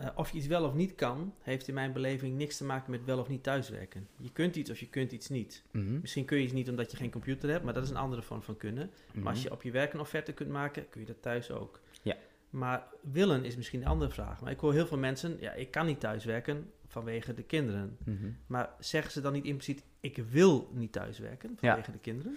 Uh, 0.00 0.06
of 0.14 0.30
je 0.30 0.38
iets 0.38 0.46
wel 0.46 0.64
of 0.64 0.74
niet 0.74 0.94
kan, 0.94 1.34
heeft 1.42 1.68
in 1.68 1.74
mijn 1.74 1.92
beleving 1.92 2.36
niks 2.36 2.56
te 2.56 2.64
maken 2.64 2.90
met 2.90 3.04
wel 3.04 3.18
of 3.18 3.28
niet 3.28 3.42
thuiswerken. 3.42 4.08
Je 4.16 4.32
kunt 4.32 4.56
iets 4.56 4.70
of 4.70 4.78
je 4.78 4.88
kunt 4.88 5.12
iets 5.12 5.28
niet. 5.28 5.62
Mhm. 5.70 6.00
Misschien 6.00 6.24
kun 6.24 6.36
je 6.36 6.44
iets 6.44 6.52
niet 6.52 6.68
omdat 6.68 6.90
je 6.90 6.96
geen 6.96 7.10
computer 7.10 7.50
hebt, 7.50 7.64
maar 7.64 7.74
dat 7.74 7.82
is 7.82 7.90
een 7.90 7.96
andere 7.96 8.22
vorm 8.22 8.42
van 8.42 8.56
kunnen. 8.56 8.90
Maar 9.12 9.26
als 9.26 9.38
mhm. 9.38 9.48
je 9.48 9.54
op 9.54 9.62
je 9.62 9.70
werk 9.70 9.92
een 9.92 10.00
offerte 10.00 10.32
kunt 10.32 10.50
maken, 10.50 10.88
kun 10.88 11.00
je 11.00 11.06
dat 11.06 11.22
thuis 11.22 11.50
ook. 11.50 11.80
Ja. 12.02 12.16
Maar 12.50 12.86
willen 13.00 13.44
is 13.44 13.56
misschien 13.56 13.80
een 13.80 13.86
andere 13.86 14.10
vraag. 14.10 14.40
Maar 14.40 14.52
ik 14.52 14.58
hoor 14.58 14.72
heel 14.72 14.86
veel 14.86 14.98
mensen, 14.98 15.36
ja, 15.40 15.52
ik 15.52 15.70
kan 15.70 15.86
niet 15.86 16.00
thuiswerken 16.00 16.72
vanwege 16.86 17.34
de 17.34 17.42
kinderen. 17.42 17.96
Mhm. 18.04 18.30
Maar 18.46 18.70
zeggen 18.78 19.12
ze 19.12 19.20
dan 19.20 19.32
niet 19.32 19.44
impliciet, 19.44 19.82
ik 20.00 20.16
wil 20.16 20.70
niet 20.72 20.92
thuiswerken 20.92 21.56
vanwege 21.60 21.92
de 21.92 21.98
kinderen? 21.98 22.36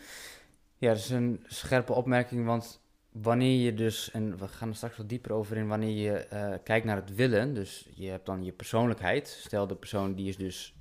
Ja, 0.78 0.90
dat 0.90 0.98
is 0.98 1.10
een 1.10 1.44
scherpe 1.48 1.94
opmerking, 1.94 2.46
want 2.46 2.82
wanneer 3.12 3.66
je 3.66 3.74
dus, 3.74 4.12
en 4.12 4.38
we 4.38 4.48
gaan 4.48 4.70
er 4.70 4.76
straks 4.76 4.98
wat 4.98 5.10
dieper 5.10 5.32
over 5.32 5.58
in, 5.58 5.68
wanneer 5.68 6.12
je 6.12 6.28
uh, 6.34 6.54
kijkt 6.64 6.86
naar 6.86 6.96
het 6.96 7.16
willen, 7.16 7.54
dus 7.54 7.88
je 7.94 8.10
hebt 8.10 8.26
dan 8.26 8.44
je 8.44 8.52
persoonlijkheid. 8.52 9.28
Stel 9.28 9.68
de 9.68 9.76
persoon 9.76 10.16
die 10.16 10.28
is 10.28 10.38
dus 10.38 10.76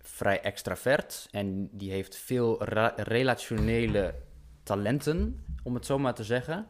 vrij 0.00 0.40
extravert 0.40 1.28
en 1.30 1.68
die 1.72 1.90
heeft 1.90 2.16
veel 2.16 2.64
relationele 2.96 4.14
talenten, 4.62 5.44
om 5.62 5.74
het 5.74 5.86
zo 5.86 5.98
maar 5.98 6.14
te 6.14 6.24
zeggen. 6.24 6.66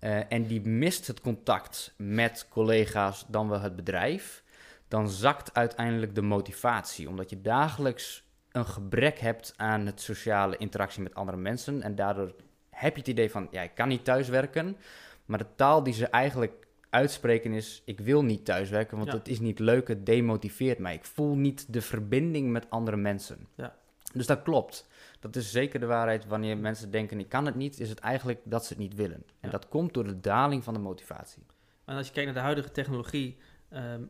Uh, 0.00 0.32
en 0.32 0.46
die 0.46 0.60
mist 0.60 1.06
het 1.06 1.20
contact 1.20 1.94
met 1.96 2.46
collega's 2.48 3.24
dan 3.28 3.48
wel 3.48 3.60
het 3.60 3.76
bedrijf, 3.76 4.44
dan 4.88 5.08
zakt 5.08 5.54
uiteindelijk 5.54 6.14
de 6.14 6.22
motivatie, 6.22 7.08
omdat 7.08 7.30
je 7.30 7.40
dagelijks 7.40 8.24
een 8.52 8.66
gebrek 8.66 9.18
hebt 9.18 9.54
aan 9.56 9.86
het 9.86 10.00
sociale 10.00 10.56
interactie 10.56 11.02
met 11.02 11.14
andere 11.14 11.36
mensen 11.38 11.82
en 11.82 11.94
daardoor 11.94 12.34
heb 12.74 12.92
je 12.94 13.00
het 13.00 13.08
idee 13.08 13.30
van, 13.30 13.48
ja, 13.50 13.62
ik 13.62 13.74
kan 13.74 13.88
niet 13.88 14.04
thuiswerken. 14.04 14.76
Maar 15.24 15.38
de 15.38 15.54
taal 15.56 15.82
die 15.82 15.94
ze 15.94 16.06
eigenlijk 16.06 16.66
uitspreken 16.90 17.52
is, 17.52 17.82
ik 17.84 18.00
wil 18.00 18.24
niet 18.24 18.44
thuiswerken, 18.44 18.98
want 18.98 19.12
het 19.12 19.28
is 19.28 19.40
niet 19.40 19.58
leuk, 19.58 19.88
het 19.88 20.06
demotiveert 20.06 20.78
mij. 20.78 20.94
Ik 20.94 21.04
voel 21.04 21.36
niet 21.36 21.72
de 21.72 21.80
verbinding 21.82 22.50
met 22.50 22.70
andere 22.70 22.96
mensen. 22.96 23.46
Ja. 23.54 23.76
Dus 24.12 24.26
dat 24.26 24.42
klopt. 24.42 24.88
Dat 25.20 25.36
is 25.36 25.50
zeker 25.52 25.80
de 25.80 25.86
waarheid. 25.86 26.26
Wanneer 26.26 26.58
mensen 26.58 26.90
denken, 26.90 27.18
ik 27.18 27.28
kan 27.28 27.46
het 27.46 27.54
niet, 27.54 27.80
is 27.80 27.88
het 27.88 27.98
eigenlijk 27.98 28.40
dat 28.44 28.64
ze 28.64 28.72
het 28.72 28.82
niet 28.82 28.94
willen. 28.94 29.16
En 29.16 29.24
Ja. 29.40 29.50
dat 29.50 29.68
komt 29.68 29.94
door 29.94 30.04
de 30.04 30.20
daling 30.20 30.64
van 30.64 30.74
de 30.74 30.80
motivatie. 30.80 31.42
En 31.84 31.96
als 31.96 32.06
je 32.06 32.12
kijkt 32.12 32.26
naar 32.28 32.38
de 32.38 32.44
huidige 32.44 32.70
technologie, 32.70 33.36
ehm, 33.68 34.02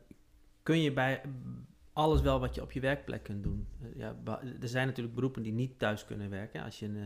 kun 0.63 0.81
je 0.83 0.93
bij 0.93 1.21
alles 1.93 2.21
wel 2.21 2.41
wat 2.41 2.55
je 2.55 2.63
op 2.63 2.73
je 2.73 2.81
werkplek 2.81 3.23
kunt 3.23 3.43
doen. 3.43 3.67
Eh, 3.83 3.89
ja, 3.97 4.17
er 4.61 4.69
zijn 4.69 4.87
natuurlijk 4.87 5.15
beroepen 5.15 5.43
die 5.43 5.53
niet 5.53 5.79
thuis 5.79 6.05
kunnen 6.05 6.31
werken. 6.31 6.63
Als 6.63 6.79
je, 6.79 6.87
in, 6.87 6.97
eh, 6.97 7.03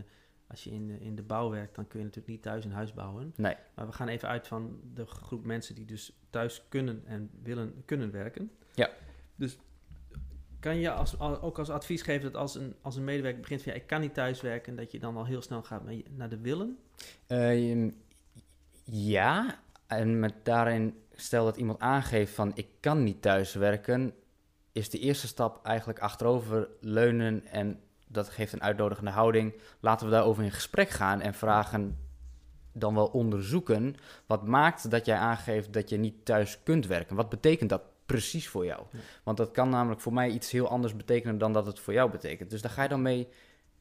als 0.49 0.63
je 0.63 0.71
in, 0.71 0.89
eh, 0.91 1.05
in 1.05 1.15
de 1.15 1.21
bouw 1.23 1.49
werkt, 1.49 1.75
dan 1.75 1.87
kun 1.87 1.99
je 1.99 2.05
natuurlijk 2.05 2.33
niet 2.33 2.41
thuis 2.43 2.65
een 2.65 2.71
huis 2.71 2.93
bouwen. 2.93 3.33
Nee. 3.35 3.55
Maar 3.75 3.85
we 3.85 3.91
gaan 3.93 4.07
even 4.07 4.27
uit 4.29 4.47
van 4.47 4.79
de 4.93 5.05
groep 5.05 5.45
mensen 5.45 5.75
die 5.75 5.85
dus 5.85 6.13
thuis 6.29 6.63
kunnen 6.69 7.01
en 7.05 7.29
willen 7.43 7.81
kunnen 7.85 8.11
werken. 8.11 8.51
Ja. 8.73 8.89
Dus 9.35 9.57
kan 10.59 10.77
je 10.79 10.91
als, 10.91 11.19
al- 11.19 11.41
ook 11.41 11.59
als 11.59 11.69
advies 11.69 12.01
geven 12.01 12.23
dat 12.31 12.41
als 12.41 12.55
een, 12.55 12.75
als 12.81 12.95
een 12.95 13.03
medewerker 13.03 13.41
begint 13.41 13.61
van 13.63 13.71
ja, 13.73 13.77
ik 13.77 13.87
kan 13.87 14.01
niet 14.01 14.13
thuis 14.13 14.41
werken, 14.41 14.75
dat 14.75 14.91
je 14.91 14.99
dan 14.99 15.17
al 15.17 15.25
heel 15.25 15.41
snel 15.41 15.63
gaat 15.63 15.83
naar- 16.09 16.29
de 16.29 16.37
willen? 16.39 16.77
Ehm, 17.27 17.89
ja, 18.83 19.59
en 19.87 20.19
met 20.19 20.33
daarin, 20.43 20.95
stel 21.13 21.45
dat 21.45 21.57
iemand 21.57 21.79
aangeeft 21.79 22.33
van 22.33 22.51
ik 22.55 22.67
kan 22.79 23.03
niet 23.03 23.21
thuiswerken, 23.21 24.13
is 24.71 24.89
de 24.89 24.99
eerste 24.99 25.27
stap 25.27 25.65
eigenlijk 25.65 25.99
achterover 25.99 26.69
leunen 26.81 27.45
en 27.45 27.79
dat 28.11 28.29
geeft 28.29 28.53
een 28.53 28.61
uitnodigende 28.61 29.11
houding. 29.11 29.53
Laten 29.79 30.05
we 30.05 30.11
daarover 30.11 30.43
in 30.43 30.51
gesprek 30.51 30.89
gaan 30.89 31.21
en 31.21 31.33
vragen, 31.33 31.97
dan 32.71 32.95
wel 32.95 33.07
onderzoeken, 33.07 33.95
wat 34.25 34.45
maakt 34.45 34.91
dat 34.91 35.05
jij 35.05 35.17
aangeeft 35.17 35.73
dat 35.73 35.89
je 35.89 35.97
niet 35.97 36.25
thuis 36.25 36.63
kunt 36.63 36.87
werken? 36.87 37.15
Wat 37.15 37.29
betekent 37.29 37.69
dat 37.69 37.81
precies 38.05 38.47
voor 38.47 38.65
jou? 38.65 38.83
Ja. 38.91 38.99
Want 39.23 39.37
dat 39.37 39.51
kan 39.51 39.69
namelijk 39.69 40.01
voor 40.01 40.13
mij 40.13 40.29
iets 40.29 40.51
heel 40.51 40.69
anders 40.69 40.95
betekenen 40.95 41.37
dan 41.37 41.53
dat 41.53 41.65
het 41.65 41.79
voor 41.79 41.93
jou 41.93 42.11
betekent. 42.11 42.49
Dus 42.49 42.61
daar 42.61 42.71
ga 42.71 42.83
je 42.83 42.89
dan 42.89 43.01
mee 43.01 43.27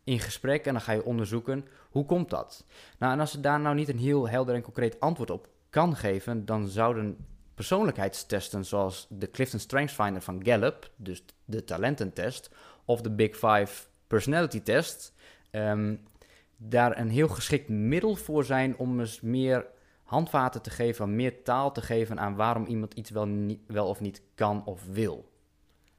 in 0.05 0.21
gesprek 0.21 0.67
en 0.67 0.73
dan 0.73 0.83
ga 0.83 0.93
je 0.93 1.05
onderzoeken, 1.05 1.67
hoe 1.91 2.05
komt 2.05 2.31
dat? 2.31 2.65
Nou, 2.99 3.13
en 3.13 3.21
als 3.21 3.31
ze 3.31 3.41
daar 3.41 3.61
nou 3.61 3.75
niet 3.75 3.89
een 3.89 3.99
heel 3.99 4.29
helder 4.29 4.55
en 4.55 4.63
concreet 4.63 5.01
antwoord 5.01 5.31
op 5.31 5.49
kan 5.71 5.97
geven, 5.97 6.45
dan 6.45 6.69
zouden 6.69 7.27
persoonlijkheidstesten 7.55 8.65
zoals 8.65 9.07
de 9.11 9.31
Clifton 9.31 9.61
Strengths 9.61 9.95
Finder 9.95 10.23
van 10.23 10.45
Gallup, 10.45 10.91
dus 10.97 11.25
de 11.45 11.65
talententest, 11.65 12.51
of 12.85 13.01
de 13.01 13.11
Big 13.11 13.37
Five 13.37 13.87
Personality 14.09 14.61
Test, 14.61 15.15
ehm, 15.51 15.97
daar 16.57 16.99
een 16.99 17.11
heel 17.11 17.29
geschikt 17.29 17.69
middel 17.69 18.17
voor 18.17 18.45
zijn 18.45 18.77
om 18.77 19.01
eens 19.01 19.21
meer 19.21 19.67
handvaten 20.03 20.63
te 20.63 20.71
geven, 20.71 21.17
meer 21.17 21.43
taal 21.43 21.73
te 21.73 21.83
geven 21.83 22.21
aan 22.21 22.37
waarom 22.37 22.67
iemand 22.67 22.95
iets 22.95 23.11
wel, 23.11 23.27
niet, 23.27 23.61
wel 23.67 23.89
of 23.89 24.01
niet 24.01 24.23
kan 24.35 24.65
of 24.65 24.87
wil. 24.87 25.31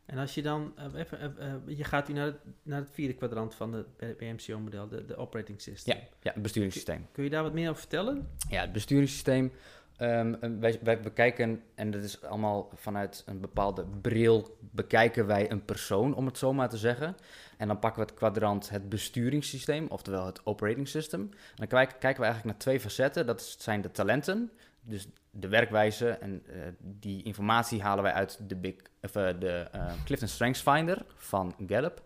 En 0.05 0.17
als 0.17 0.33
je 0.33 0.41
dan, 0.41 0.73
eh, 0.75 0.99
even, 0.99 1.19
eh, 1.19 1.47
eh, 1.47 1.77
je 1.77 1.83
gaat 1.83 2.07
nu 2.07 2.13
naar 2.13 2.25
het, 2.25 2.39
naar 2.63 2.79
het 2.79 2.89
vierde 2.91 3.13
kwadrant 3.13 3.55
van 3.55 3.73
het 3.73 4.17
BMCO-model, 4.17 4.87
de, 4.87 5.05
de 5.05 5.15
operating 5.15 5.61
system. 5.61 5.95
Ja, 5.95 6.01
ja, 6.21 6.31
het 6.33 6.41
besturingssysteem. 6.41 7.07
Kun 7.11 7.23
je 7.23 7.29
daar 7.29 7.43
wat 7.43 7.53
meer 7.53 7.69
over 7.69 7.81
vertellen? 7.81 8.27
Ja, 8.49 8.61
het 8.61 8.71
besturingssysteem. 8.71 9.51
ehm, 9.97 10.59
wij, 10.59 10.79
wij 10.83 10.99
bekijken, 10.99 11.63
en 11.75 11.91
dat 11.91 12.03
is 12.03 12.23
allemaal 12.23 12.71
vanuit 12.75 13.23
een 13.25 13.39
bepaalde 13.39 13.85
bril, 14.01 14.57
bekijken 14.59 15.25
wij 15.25 15.51
een 15.51 15.65
persoon, 15.65 16.15
om 16.15 16.25
het 16.25 16.37
zo 16.37 16.53
maar 16.53 16.69
te 16.69 16.77
zeggen. 16.77 17.15
En 17.59 17.67
dan 17.67 17.79
pakken 17.79 18.01
we 18.01 18.07
het 18.07 18.17
kwadrant 18.17 18.69
het 18.69 18.89
besturingssysteem, 18.89 19.87
oftewel 19.87 20.25
het 20.25 20.45
operating 20.45 20.87
system. 20.87 21.21
En 21.21 21.55
dan 21.55 21.67
kijk- 21.67 21.95
kijken 21.99 22.19
we 22.19 22.25
eigenlijk 22.25 22.45
naar 22.45 22.57
twee 22.57 22.79
facetten. 22.79 23.25
Dat 23.25 23.55
zijn 23.59 23.81
de 23.81 23.91
talenten, 23.91 24.51
dus 24.81 25.07
de 25.31 25.47
werkwijze. 25.47 26.09
En 26.09 26.43
eh, 26.45 26.61
die 26.81 27.23
informatie 27.23 27.81
halen 27.81 28.03
wij 28.03 28.13
uit 28.13 28.39
de, 28.49 28.55
big, 28.55 28.75
of, 29.01 29.15
eh, 29.15 29.39
de 29.39 29.67
eh, 29.71 29.91
Clifton 30.05 30.27
Strengths 30.27 30.61
Finder 30.61 31.05
van 31.15 31.55
Gallup. 31.67 32.01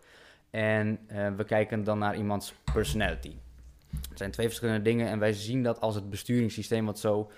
En 0.50 1.00
we 1.36 1.44
kijken 1.44 1.84
dan 1.84 1.98
naar 1.98 2.16
iemands 2.16 2.54
personality. 2.72 3.36
Het 4.08 4.18
zijn 4.18 4.30
twee 4.30 4.46
verschillende 4.46 4.82
dingen 4.82 5.08
en 5.08 5.18
wij 5.18 5.32
zien 5.32 5.62
dat 5.62 5.80
als 5.80 5.94
het 5.94 6.10
besturingssysteem 6.10 6.86
wat 6.86 6.98
zo 6.98 7.30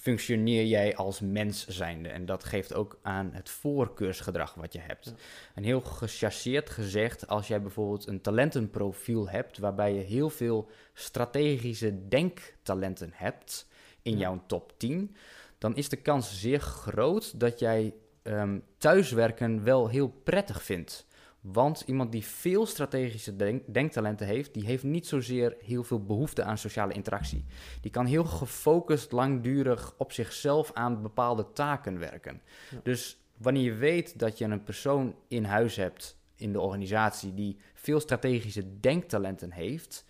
functioneer 0.00 0.64
jij 0.64 0.96
als 0.96 1.20
mens 1.20 1.66
zijnde. 1.66 2.08
En 2.08 2.26
dat 2.26 2.44
geeft 2.44 2.74
ook 2.74 2.98
aan 3.02 3.30
het 3.32 3.50
voorkeursgedrag 3.50 4.54
wat 4.54 4.72
je 4.72 4.78
hebt. 4.78 5.04
Ja. 5.04 5.12
En 5.54 5.62
heel 5.62 5.80
gechargeerd 5.80 6.70
gezegd, 6.70 7.26
als 7.26 7.48
jij 7.48 7.62
bijvoorbeeld 7.62 8.06
een 8.06 8.20
talentenprofiel 8.20 9.28
hebt, 9.28 9.58
waarbij 9.58 9.94
je 9.94 10.00
heel 10.00 10.30
veel 10.30 10.68
strategische 10.94 12.08
denktalenten 12.08 13.10
hebt 13.14 13.66
in 14.02 14.12
Ja. 14.12 14.18
jouw 14.18 14.42
top 14.46 14.72
10, 14.76 15.16
dan 15.58 15.76
is 15.76 15.88
de 15.88 15.96
kans 15.96 16.40
zeer 16.40 16.60
groot 16.60 17.40
dat 17.40 17.58
jij 17.58 17.94
ehm, 18.22 18.58
thuiswerken 18.78 19.64
wel 19.64 19.88
heel 19.88 20.08
prettig 20.08 20.62
vindt. 20.62 21.06
Want 21.40 21.82
iemand 21.86 22.12
die 22.12 22.24
veel 22.24 22.66
strategische 22.66 23.36
denk- 23.36 23.74
denktalenten 23.74 24.26
heeft, 24.26 24.54
die 24.54 24.64
heeft 24.64 24.82
niet 24.82 25.06
zozeer 25.06 25.56
heel 25.64 25.84
veel 25.84 26.04
behoefte 26.04 26.42
aan 26.44 26.58
sociale 26.58 26.92
interactie. 26.92 27.44
Die 27.80 27.90
kan 27.90 28.06
heel 28.06 28.24
gefocust, 28.24 29.12
langdurig 29.12 29.94
op 29.98 30.12
zichzelf 30.12 30.72
aan 30.74 31.02
bepaalde 31.02 31.52
taken 31.52 31.98
werken. 31.98 32.42
Ja. 32.70 32.80
Dus 32.82 33.18
wanneer 33.36 33.62
je 33.62 33.74
weet 33.74 34.18
dat 34.18 34.38
je 34.38 34.44
een 34.44 34.64
persoon 34.64 35.14
in 35.28 35.44
huis 35.44 35.76
hebt 35.76 36.18
in 36.36 36.52
de 36.52 36.60
organisatie 36.60 37.34
die 37.34 37.58
veel 37.74 38.00
strategische 38.00 38.80
denktalenten 38.80 39.52
heeft, 39.52 40.04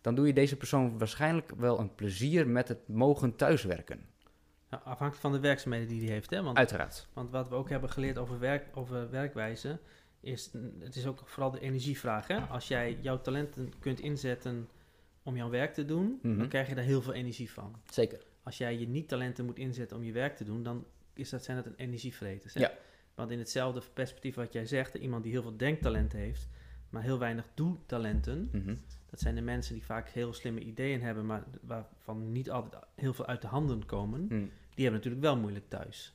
dan 0.00 0.14
doe 0.14 0.26
je 0.26 0.32
deze 0.32 0.56
persoon 0.56 0.98
waarschijnlijk 0.98 1.52
wel 1.56 1.78
een 1.78 1.94
plezier 1.94 2.48
met 2.48 2.68
het 2.68 2.88
mogen 2.88 3.36
thuiswerken. 3.36 4.06
Nou, 4.70 4.82
afhankelijk 4.82 5.20
van 5.20 5.32
de 5.32 5.40
werkzaamheden 5.40 5.88
die 5.88 6.00
hij 6.04 6.12
heeft. 6.12 6.30
Hè? 6.30 6.42
Want, 6.42 6.56
Uiteraard. 6.56 7.08
want 7.12 7.30
wat 7.30 7.48
we 7.48 7.54
ook 7.54 7.68
hebben 7.68 7.90
geleerd 7.90 8.18
over, 8.18 8.38
werk, 8.38 8.76
over 8.76 9.10
werkwijze, 9.10 9.78
is 10.26 10.50
het 10.80 10.96
is 10.96 11.06
ook 11.06 11.22
vooral 11.24 11.50
de 11.50 11.60
energievraag. 11.60 12.26
Hè? 12.26 12.38
Als 12.38 12.68
jij 12.68 12.98
jouw 13.00 13.20
talenten 13.20 13.72
kunt 13.80 14.00
inzetten 14.00 14.68
om 15.22 15.36
jouw 15.36 15.50
werk 15.50 15.74
te 15.74 15.84
doen, 15.84 16.18
Mhm. 16.22 16.38
dan 16.38 16.48
krijg 16.48 16.68
je 16.68 16.74
daar 16.74 16.84
heel 16.84 17.02
veel 17.02 17.12
energie 17.12 17.50
van. 17.50 17.76
Zeker. 17.90 18.22
Als 18.42 18.58
jij 18.58 18.78
je 18.78 18.88
niet-talenten 18.88 19.44
moet 19.44 19.58
inzetten 19.58 19.96
om 19.96 20.02
je 20.04 20.12
werk 20.12 20.36
te 20.36 20.44
doen, 20.44 20.62
dan 20.62 20.84
is 21.14 21.30
dat, 21.30 21.44
zijn 21.44 21.56
dat 21.56 21.66
een 21.66 21.74
energievreters. 21.76 22.54
Hè? 22.54 22.60
Ja. 22.60 22.72
Want 23.14 23.30
in 23.30 23.38
hetzelfde 23.38 23.82
perspectief 23.92 24.34
wat 24.34 24.52
jij 24.52 24.66
zegt, 24.66 24.94
iemand 24.94 25.22
die 25.22 25.32
heel 25.32 25.42
veel 25.42 25.56
denktalenten 25.56 26.18
heeft, 26.18 26.48
maar 26.90 27.02
heel 27.02 27.18
weinig 27.18 27.44
doe-talenten, 27.54 28.48
Mhm. 28.52 28.74
dat 29.10 29.20
zijn 29.20 29.34
de 29.34 29.40
mensen 29.40 29.74
die 29.74 29.84
vaak 29.84 30.08
heel 30.08 30.32
slimme 30.32 30.60
ideeën 30.60 31.02
hebben, 31.02 31.26
maar 31.26 31.44
waarvan 31.62 32.32
niet 32.32 32.50
altijd 32.50 32.82
heel 32.94 33.14
veel 33.14 33.26
uit 33.26 33.40
de 33.40 33.46
handen 33.46 33.86
komen. 33.86 34.20
Mm. 34.20 34.28
Die 34.74 34.84
hebben 34.84 34.92
natuurlijk 34.92 35.22
wel 35.22 35.36
moeilijk 35.36 35.68
thuis. 35.68 36.14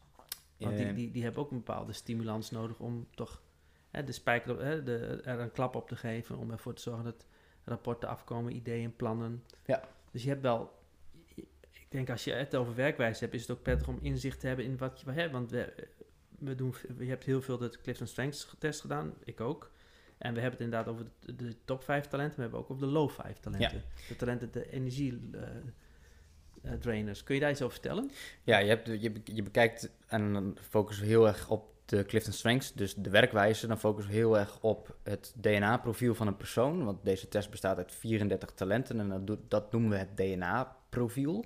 Want 0.58 0.78
die, 0.78 0.94
die, 0.94 1.12
die 1.12 1.24
hebben 1.24 1.42
ook 1.42 1.52
een 1.52 1.58
bepaalde 1.58 1.94
stimulans 1.94 2.52
nodig 2.52 2.80
om 2.80 3.08
toch 3.16 3.42
hè, 3.92 4.04
de 4.04 4.12
spijker 4.12 4.52
op, 4.52 4.60
hè, 4.60 4.84
de, 4.84 5.22
er 5.24 5.40
een 5.40 5.52
klap 5.52 5.76
op 5.76 5.88
te 5.88 5.96
geven. 5.96 6.38
Om 6.38 6.52
ervoor 6.52 6.74
te 6.74 6.82
zorgen 6.82 7.04
dat 7.04 7.26
rapporten 7.64 8.10
afkomen, 8.10 8.56
ideeën, 8.56 8.96
plannen. 8.96 9.44
Ja. 9.66 9.84
Dus 10.12 10.24
je 10.24 10.30
hebt 10.30 10.42
wel, 10.42 10.80
ik 11.72 11.88
denk 11.90 12.10
als 12.10 12.24
je 12.24 12.34
het 12.34 12.56
over 12.56 12.76
werkwijze 12.76 13.20
hebt, 13.20 13.34
is 13.36 13.42
het 13.42 13.52
ook 13.52 13.64
prettig 13.64 13.88
om 13.88 14.00
inzicht 14.02 14.40
te 14.40 14.48
hebben 14.48 14.66
in 14.66 14.78
wat 14.78 15.02
je 15.06 15.12
hebt. 15.12 15.32
Want 15.32 15.52
we, 15.52 15.88
we 16.40 16.56
doen, 16.56 16.76
je 16.98 17.06
hebt 17.10 17.24
heel 17.24 17.42
veel 17.42 17.58
de 17.58 17.78
Clifton 17.82 18.08
Strengths 18.08 18.56
test 18.60 18.82
gedaan, 18.82 19.14
ik 19.24 19.42
ook. 19.42 19.72
En 20.18 20.34
we 20.34 20.40
hebben 20.40 20.60
het 20.60 20.70
inderdaad 20.70 20.94
over 20.94 21.06
de, 21.20 21.36
de 21.36 21.56
top 21.66 21.84
5 21.84 22.08
talenten, 22.08 22.40
maar 22.40 22.50
we 22.50 22.56
hebben 22.56 22.60
ook 22.60 22.70
over 22.70 22.88
de 22.88 22.92
low 22.92 23.10
5 23.10 23.40
talenten. 23.40 23.84
De 24.08 24.16
talenten, 24.16 24.52
de 24.52 24.72
energie 24.72 25.30
eh, 26.62 26.72
drainers. 26.74 27.24
Kun 27.24 27.36
je 27.36 27.42
daar 27.42 27.52
iets 27.52 27.62
over 27.62 27.74
vertellen? 27.74 28.12
Ja, 28.44 28.58
je, 28.58 28.68
hebt, 28.68 28.88
je, 28.88 29.22
je 29.24 29.44
bekijkt 29.44 29.92
en 30.08 30.34
dan 30.34 30.58
focussen 30.62 31.04
we 31.04 31.10
heel 31.10 31.28
erg 31.28 31.50
op 31.50 31.71
de 31.98 32.06
Clifton 32.06 32.34
Strengths, 32.34 32.74
dus 32.74 32.96
de 32.96 33.10
werkwijze. 33.10 33.68
Dan 33.68 33.80
focussen 33.80 34.12
we 34.12 34.18
heel 34.18 34.38
erg 34.38 34.58
op 34.62 34.96
het 35.04 35.34
DNA-profiel 35.36 36.16
van 36.16 36.28
een 36.28 36.38
persoon, 36.38 36.86
want 36.86 36.98
deze 37.04 37.28
test 37.28 37.50
bestaat 37.50 37.78
uit 37.78 37.92
34 37.92 38.52
talenten 38.52 39.00
en 39.00 39.26
dat, 39.26 39.40
dat 39.48 39.72
noemen 39.72 39.90
we 39.90 39.98
het 39.98 40.18
DNA-profiel. 40.18 41.46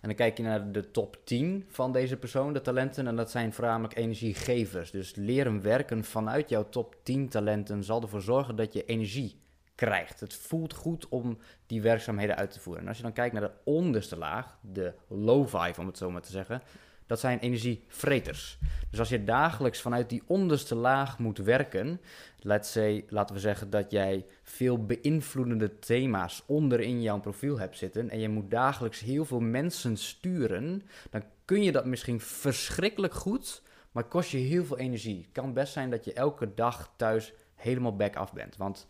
En 0.00 0.08
dan 0.08 0.14
kijk 0.14 0.36
je 0.36 0.42
naar 0.42 0.72
de 0.72 0.90
top 0.90 1.18
10 1.24 1.64
van 1.68 1.92
deze 1.92 2.16
persoon, 2.16 2.52
de 2.52 2.60
talenten, 2.60 3.06
en 3.06 3.16
dat 3.16 3.30
zijn 3.30 3.52
voornamelijk 3.52 3.96
energiegevers. 3.96 4.90
Dus 4.90 5.14
leren 5.14 5.62
werken 5.62 6.04
vanuit 6.04 6.48
jouw 6.48 6.68
top 6.68 6.96
10 7.02 7.28
talenten 7.28 7.84
zal 7.84 8.02
ervoor 8.02 8.22
zorgen 8.22 8.56
dat 8.56 8.72
je 8.72 8.84
energie 8.84 9.40
krijgt. 9.74 10.20
Het 10.20 10.34
voelt 10.34 10.74
goed 10.74 11.08
om 11.08 11.38
die 11.66 11.82
werkzaamheden 11.82 12.36
uit 12.36 12.50
te 12.50 12.60
voeren. 12.60 12.82
En 12.82 12.88
als 12.88 12.96
je 12.96 13.02
dan 13.02 13.12
kijkt 13.12 13.32
naar 13.32 13.42
de 13.42 13.54
onderste 13.64 14.16
laag, 14.16 14.58
de 14.60 14.94
low 15.08 15.46
five 15.46 15.80
om 15.80 15.86
het 15.86 15.98
zo 15.98 16.10
maar 16.10 16.22
te 16.22 16.30
zeggen, 16.30 16.62
dat 17.06 17.20
zijn 17.20 17.38
energievreters. 17.38 18.58
Dus 18.90 18.98
als 18.98 19.08
je 19.08 19.24
dagelijks 19.24 19.80
vanuit 19.80 20.08
die 20.08 20.22
onderste 20.26 20.74
laag 20.74 21.18
moet 21.18 21.38
werken, 21.38 22.00
let's 22.38 22.72
say, 22.72 23.04
laten 23.08 23.34
we 23.34 23.40
zeggen 23.40 23.70
dat 23.70 23.90
jij 23.90 24.26
veel 24.42 24.84
beïnvloedende 24.84 25.78
thema's 25.78 26.42
onderin 26.46 27.02
jouw 27.02 27.20
profiel 27.20 27.58
hebt 27.58 27.76
zitten 27.76 28.10
en 28.10 28.20
je 28.20 28.28
moet 28.28 28.50
dagelijks 28.50 29.00
heel 29.00 29.24
veel 29.24 29.40
mensen 29.40 29.96
sturen, 29.96 30.82
dan 31.10 31.22
kun 31.44 31.62
je 31.62 31.72
dat 31.72 31.84
misschien 31.84 32.20
verschrikkelijk 32.20 33.14
goed, 33.14 33.62
maar 33.92 34.04
kost 34.04 34.30
je 34.30 34.38
heel 34.38 34.64
veel 34.64 34.78
energie. 34.78 35.16
Het 35.16 35.32
kan 35.32 35.52
best 35.52 35.72
zijn 35.72 35.90
dat 35.90 36.04
je 36.04 36.12
elke 36.12 36.54
dag 36.54 36.92
thuis 36.96 37.32
helemaal 37.54 37.96
back 37.96 38.16
af 38.16 38.32
bent, 38.32 38.56
want 38.56 38.86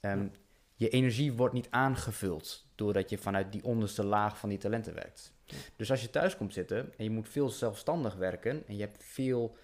ehm, 0.00 0.26
je 0.78 0.88
energie 0.88 1.32
wordt 1.32 1.54
niet 1.54 1.66
aangevuld 1.70 2.66
doordat 2.74 3.10
je 3.10 3.18
vanuit 3.18 3.52
die 3.52 3.64
onderste 3.64 4.04
laag 4.04 4.38
van 4.38 4.48
die 4.48 4.58
talenten 4.58 4.94
werkt. 4.94 5.32
Ja. 5.44 5.56
Dus 5.76 5.90
als 5.90 6.02
je 6.02 6.10
thuis 6.10 6.36
komt 6.36 6.52
zitten 6.52 6.92
en 6.96 7.04
je 7.04 7.10
moet 7.10 7.28
veel 7.28 7.48
zelfstandig 7.48 8.14
werken 8.14 8.62
en 8.66 8.76
je 8.76 8.80
hebt 8.80 9.04
veel 9.04 9.56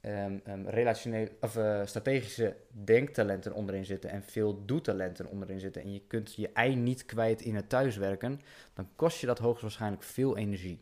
ehm, 0.00 0.38
relationeel, 0.66 1.28
of, 1.40 1.56
eh, 1.56 1.80
strategische 1.84 2.56
denktalenten 2.70 3.52
onderin 3.52 3.84
zitten 3.84 4.10
en 4.10 4.22
veel 4.22 4.64
doetalenten 4.64 5.26
onderin 5.26 5.60
zitten 5.60 5.82
en 5.82 5.92
je 5.92 6.02
kunt 6.06 6.34
je 6.34 6.50
ei 6.52 6.74
niet 6.74 7.04
kwijt 7.04 7.40
in 7.40 7.54
het 7.54 7.68
thuiswerken, 7.68 8.40
dan 8.74 8.88
kost 8.96 9.20
je 9.20 9.26
dat 9.26 9.38
hoogstwaarschijnlijk 9.38 10.02
veel 10.02 10.36
energie. 10.36 10.80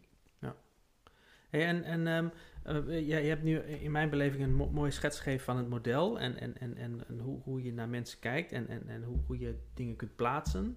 Hey, 1.51 1.67
en 1.67 1.85
en 1.85 2.07
ehm, 2.07 2.29
eh, 2.63 2.87
je, 2.87 3.05
je 3.05 3.29
hebt 3.29 3.43
nu 3.43 3.59
in 3.59 3.91
mijn 3.91 4.11
beleving 4.11 4.43
een 4.43 4.55
mo- 4.55 4.71
mooie 4.71 4.91
schets 4.91 5.17
gegeven 5.17 5.45
van 5.45 5.57
het 5.57 5.69
model 5.69 6.19
en, 6.19 6.41
en, 6.41 6.59
en, 6.59 6.77
en, 6.77 7.19
hoe, 7.19 7.41
hoe 7.43 7.63
je 7.63 7.73
naar 7.73 7.89
mensen 7.89 8.19
kijkt 8.19 8.53
en, 8.53 8.69
en, 8.69 8.89
en 8.89 9.03
hoe, 9.03 9.19
hoe 9.27 9.39
je 9.39 9.59
dingen 9.75 9.97
kunt 9.97 10.17
plaatsen. 10.17 10.77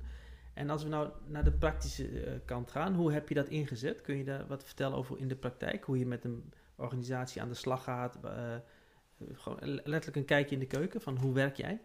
En 0.54 0.70
als 0.70 0.84
we 0.84 0.90
nou 0.90 1.10
naar 1.28 1.44
de 1.44 1.52
praktische 1.52 2.20
eh, 2.24 2.34
kant 2.46 2.72
gaan, 2.72 2.94
hoe 2.94 3.12
heb 3.12 3.30
je 3.30 3.36
dat 3.36 3.48
ingezet? 3.48 4.02
Kun 4.02 4.18
je 4.18 4.24
daar 4.24 4.48
wat 4.48 4.63
vertellen 4.63 4.98
over 4.98 5.20
in 5.20 5.28
de 5.28 5.36
praktijk? 5.36 5.84
Hoe 5.84 5.98
je 6.00 6.06
met 6.06 6.24
een 6.24 6.54
organisatie 6.75 7.42
aan 7.42 7.50
de 7.50 7.54
slag 7.54 7.84
gaat? 7.84 8.20
eh, 8.24 8.56
gewoon 9.34 9.60
letterlijk 9.63 10.16
een 10.16 10.25
kijkje 10.25 10.56
in 10.56 10.60
de 10.62 10.68
keuken 10.68 11.02
van 11.02 11.18
hoe 11.18 11.34
werk 11.34 11.56
jij? 11.56 11.82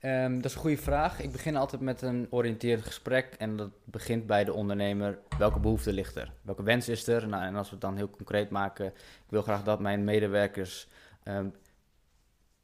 Ehm, 0.00 0.34
dat 0.34 0.44
is 0.44 0.54
een 0.54 0.60
goede 0.60 0.76
vraag. 0.76 1.20
Ik 1.20 1.32
begin 1.32 1.56
altijd 1.56 1.80
met 1.80 2.02
een 2.02 2.26
oriënterend 2.30 2.84
gesprek. 2.84 3.34
En 3.38 3.56
dat 3.56 3.70
begint 3.84 4.26
bij 4.26 4.44
de 4.44 4.52
ondernemer. 4.52 5.18
Welke 5.38 5.60
behoefte 5.60 5.92
ligt 5.92 6.16
er? 6.16 6.32
Welke 6.42 6.62
wens 6.62 6.88
is 6.88 7.06
er? 7.06 7.28
Nou, 7.28 7.44
en 7.44 7.56
als 7.56 7.66
we 7.66 7.72
het 7.72 7.80
dan 7.80 7.96
heel 7.96 8.10
concreet 8.10 8.50
maken. 8.50 8.86
Ik 8.86 9.28
wil 9.28 9.42
graag 9.42 9.62
dat 9.62 9.80
mijn 9.80 10.04
medewerkers 10.04 10.88
ehm, 11.22 11.48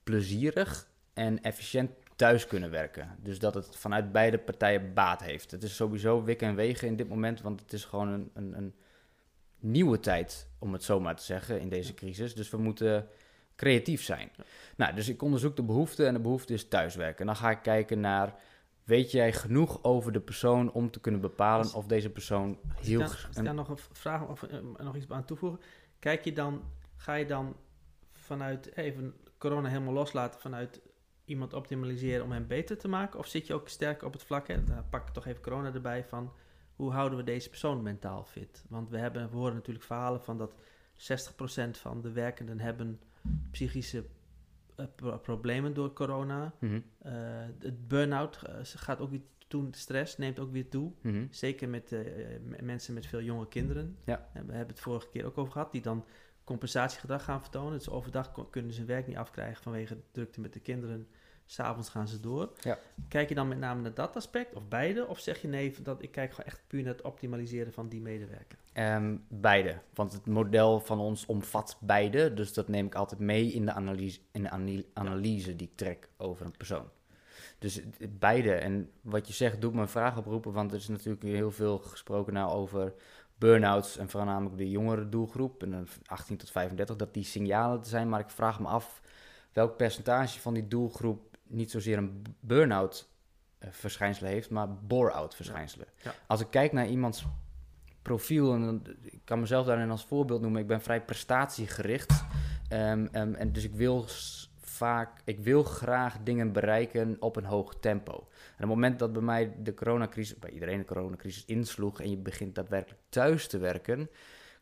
plezierig 0.02 0.88
en 1.14 1.42
efficiënt 1.42 1.90
thuis 2.16 2.46
kunnen 2.46 2.70
werken. 2.70 3.16
Dus 3.22 3.38
dat 3.38 3.54
het 3.54 3.76
vanuit 3.76 4.12
beide 4.12 4.38
partijen 4.38 4.94
baat 4.94 5.22
heeft. 5.22 5.50
Het 5.50 5.62
is 5.62 5.76
sowieso 5.76 6.22
wikken 6.22 6.48
en 6.48 6.54
wegen 6.54 6.88
in 6.88 6.96
dit 6.96 7.08
moment. 7.08 7.40
Want 7.40 7.60
het 7.60 7.72
is 7.72 7.84
gewoon 7.84 8.08
een, 8.08 8.30
een, 8.34 8.56
een 8.56 8.74
nieuwe 9.58 10.00
tijd, 10.00 10.48
om 10.58 10.72
het 10.72 10.82
zo 10.82 11.00
maar 11.00 11.16
te 11.16 11.22
zeggen, 11.22 11.60
in 11.60 11.68
deze 11.68 11.94
crisis. 11.94 12.34
Dus 12.34 12.50
we 12.50 12.56
moeten 12.56 13.08
creatief 13.56 14.02
zijn. 14.02 14.30
Nou, 14.76 14.94
dus 14.94 15.08
ik 15.08 15.22
onderzoek 15.22 15.56
de 15.56 15.62
behoefte 15.62 16.06
en 16.06 16.14
de 16.14 16.20
behoefte 16.20 16.52
is 16.52 16.68
thuiswerken. 16.68 17.20
En 17.20 17.26
dan 17.26 17.36
ga 17.36 17.50
ik 17.50 17.62
kijken 17.62 18.00
naar, 18.00 18.34
weet 18.84 19.10
jij 19.10 19.32
genoeg 19.32 19.82
over 19.82 20.12
de 20.12 20.20
persoon 20.20 20.72
om 20.72 20.90
te 20.90 21.00
kunnen 21.00 21.20
bepalen 21.20 21.64
Als- 21.64 21.74
of 21.74 21.86
deze 21.86 22.10
persoon 22.10 22.58
Als 22.76 22.80
ik 22.80 22.86
heel... 22.86 22.98
daar, 22.98 23.28
ik 23.36 23.44
daar 23.44 23.54
nog 23.54 23.68
een 23.68 23.78
vraag 23.92 24.28
of 24.28 24.42
eh, 24.42 24.58
nog 24.78 24.96
iets 24.96 25.10
aan 25.10 25.24
toevoegen. 25.24 25.60
Kijk 25.98 26.24
je 26.24 26.32
dan, 26.32 26.62
ga 26.96 27.14
je 27.14 27.26
dan 27.26 27.56
vanuit 28.12 28.76
even 28.76 29.14
corona 29.38 29.68
helemaal 29.68 29.92
loslaten 29.92 30.40
vanuit 30.40 30.80
iemand 31.24 31.52
optimaliseren 31.52 32.24
om 32.24 32.32
hem 32.32 32.46
beter 32.46 32.78
te 32.78 32.88
maken? 32.88 33.18
Of 33.18 33.26
zit 33.26 33.46
je 33.46 33.54
ook 33.54 33.68
sterk 33.68 34.02
op 34.02 34.12
het 34.12 34.22
vlak, 34.22 34.48
hè, 34.48 34.64
daar 34.64 34.84
pak 34.84 35.08
ik 35.08 35.14
toch 35.14 35.26
even 35.26 35.42
corona 35.42 35.72
erbij, 35.72 36.04
van 36.04 36.32
hoe 36.76 36.92
houden 36.92 37.18
we 37.18 37.24
deze 37.24 37.48
persoon 37.48 37.82
mentaal 37.82 38.24
fit? 38.24 38.64
Want 38.68 38.90
we, 38.90 38.98
hebben, 38.98 39.30
we 39.30 39.36
horen 39.36 39.54
natuurlijk 39.54 39.84
verhalen 39.84 40.22
van 40.22 40.38
dat 40.38 40.54
60% 40.96 41.70
van 41.70 42.00
de 42.00 42.12
werkenden 42.12 42.60
hebben 42.60 43.00
psychische 43.50 44.04
eh, 44.76 44.86
pro- 44.96 45.18
problemen 45.18 45.74
door 45.74 45.92
corona. 45.92 46.54
Mhm, 46.60 46.80
Eh, 46.98 47.12
het 47.58 47.88
burn-out 47.88 48.42
eh, 48.42 48.54
gaat 48.62 49.00
ook 49.00 49.10
weer 49.10 49.20
toe, 49.48 49.70
de 49.70 49.76
stress 49.78 50.16
neemt 50.18 50.38
ook 50.38 50.52
weer 50.52 50.68
toe. 50.68 50.92
mhm. 51.00 51.26
Zeker 51.30 51.68
met 51.68 51.96
mensen 52.62 52.94
met 52.94 53.06
veel 53.06 53.22
jonge 53.22 53.48
kinderen. 53.48 53.96
Ja. 54.04 54.28
En 54.32 54.46
we 54.46 54.52
hebben 54.52 54.74
het 54.74 54.80
vorige 54.84 55.08
keer 55.08 55.24
ook 55.24 55.38
over 55.38 55.52
gehad, 55.52 55.72
die 55.72 55.82
dan 55.82 56.04
compensatiegedrag 56.44 57.24
gaan 57.24 57.40
vertonen. 57.40 57.72
Dus 57.72 57.88
overdag 57.90 58.48
kunnen 58.50 58.72
ze 58.72 58.78
hun 58.78 58.88
werk 58.88 59.06
niet 59.06 59.16
afkrijgen 59.16 59.62
vanwege 59.62 59.94
de 59.94 60.02
drukte 60.12 60.40
met 60.40 60.52
de 60.52 60.60
kinderen. 60.60 61.08
S'avonds 61.46 61.88
gaan 61.88 62.08
ze 62.08 62.20
door. 62.20 62.52
Ja. 62.60 62.78
Kijk 63.08 63.28
je 63.28 63.34
dan 63.34 63.48
met 63.48 63.58
name 63.58 63.80
naar 63.80 63.94
dat 63.94 64.16
aspect 64.16 64.54
of 64.54 64.68
beide? 64.68 65.06
Of 65.06 65.18
zeg 65.18 65.42
je 65.42 65.48
nee, 65.48 65.74
dat 65.82 66.02
ik 66.02 66.10
kijk 66.10 66.30
gewoon 66.30 66.46
echt 66.46 66.60
puur 66.66 66.82
naar 66.82 66.92
het 66.92 67.02
optimaliseren 67.02 67.72
van 67.72 67.88
die 67.88 68.00
medewerker? 68.00 68.58
Ehm, 68.72 69.16
beide, 69.28 69.78
want 69.94 70.12
het 70.12 70.26
model 70.26 70.80
van 70.80 70.98
ons 70.98 71.26
omvat 71.26 71.76
beide. 71.80 72.34
Dus 72.34 72.52
dat 72.52 72.68
neem 72.68 72.86
ik 72.86 72.94
altijd 72.94 73.20
mee 73.20 73.52
in 73.52 73.66
de 73.66 73.72
analyse, 73.72 74.20
in 74.32 74.42
de 74.42 74.84
analyse 74.92 75.56
die 75.56 75.68
ik 75.68 75.76
trek 75.76 76.08
over 76.16 76.46
een 76.46 76.56
persoon. 76.56 76.88
Dus 77.58 77.80
beide. 78.08 78.54
En 78.54 78.90
wat 79.00 79.26
je 79.26 79.32
zegt, 79.32 79.60
doet 79.60 79.74
me 79.74 79.80
een 79.80 79.88
vraag 79.88 80.16
oproepen. 80.16 80.52
Want 80.52 80.70
er 80.70 80.76
is 80.76 80.88
natuurlijk 80.88 81.22
heel 81.22 81.50
veel 81.50 81.78
gesproken 81.78 82.32
nou 82.32 82.52
over 82.52 82.94
burn-outs. 83.38 83.96
En 83.96 84.08
voornamelijk 84.08 84.56
de 84.56 84.70
jongere 84.70 85.08
doelgroep. 85.08 85.62
En 85.62 85.70
dan 85.70 85.86
18 86.06 86.36
tot 86.36 86.50
35, 86.50 86.96
dat 86.96 87.14
die 87.14 87.24
signalen 87.24 87.78
er 87.78 87.86
zijn. 87.86 88.08
Maar 88.08 88.20
ik 88.20 88.30
vraag 88.30 88.60
me 88.60 88.66
af 88.66 89.00
welk 89.52 89.76
percentage 89.76 90.40
van 90.40 90.54
die 90.54 90.68
doelgroep 90.68 91.33
niet 91.54 91.70
zozeer 91.70 91.98
een 91.98 92.22
burn-out 92.40 93.08
eh, 93.58 93.68
verschijnselen 93.72 94.30
heeft, 94.30 94.50
maar 94.50 94.74
bore-out 94.74 95.34
verschijnselen. 95.34 95.86
Ja. 96.02 96.14
Als 96.26 96.40
ik 96.40 96.50
kijk 96.50 96.72
naar 96.72 96.86
iemands 96.86 97.24
profiel, 98.02 98.52
en 98.52 98.82
ik 99.02 99.20
kan 99.24 99.40
mezelf 99.40 99.66
daarin 99.66 99.90
als 99.90 100.04
voorbeeld 100.04 100.40
noemen, 100.40 100.60
ik 100.60 100.66
ben 100.66 100.80
vrij 100.80 101.02
prestatiegericht. 101.02 102.24
Ehm, 102.68 103.06
ehm, 103.12 103.34
en 103.34 103.52
dus 103.52 103.64
ik 103.64 103.74
wil 103.74 104.06
vaak, 104.60 105.20
ik 105.24 105.40
wil 105.40 105.62
graag 105.62 106.18
dingen 106.22 106.52
bereiken 106.52 107.16
op 107.20 107.36
een 107.36 107.44
hoog 107.44 107.74
tempo. 107.80 108.12
En 108.12 108.18
op 108.20 108.56
het 108.56 108.68
moment 108.68 108.98
dat 108.98 109.12
bij 109.12 109.22
mij 109.22 109.54
de 109.62 109.74
coronacrisis, 109.74 110.38
bij 110.38 110.50
iedereen 110.50 110.78
de 110.78 110.84
coronacrisis 110.84 111.44
insloeg 111.44 112.00
en 112.00 112.10
je 112.10 112.16
begint 112.16 112.54
daadwerkelijk 112.54 113.00
thuis 113.08 113.48
te 113.48 113.58
werken, 113.58 114.10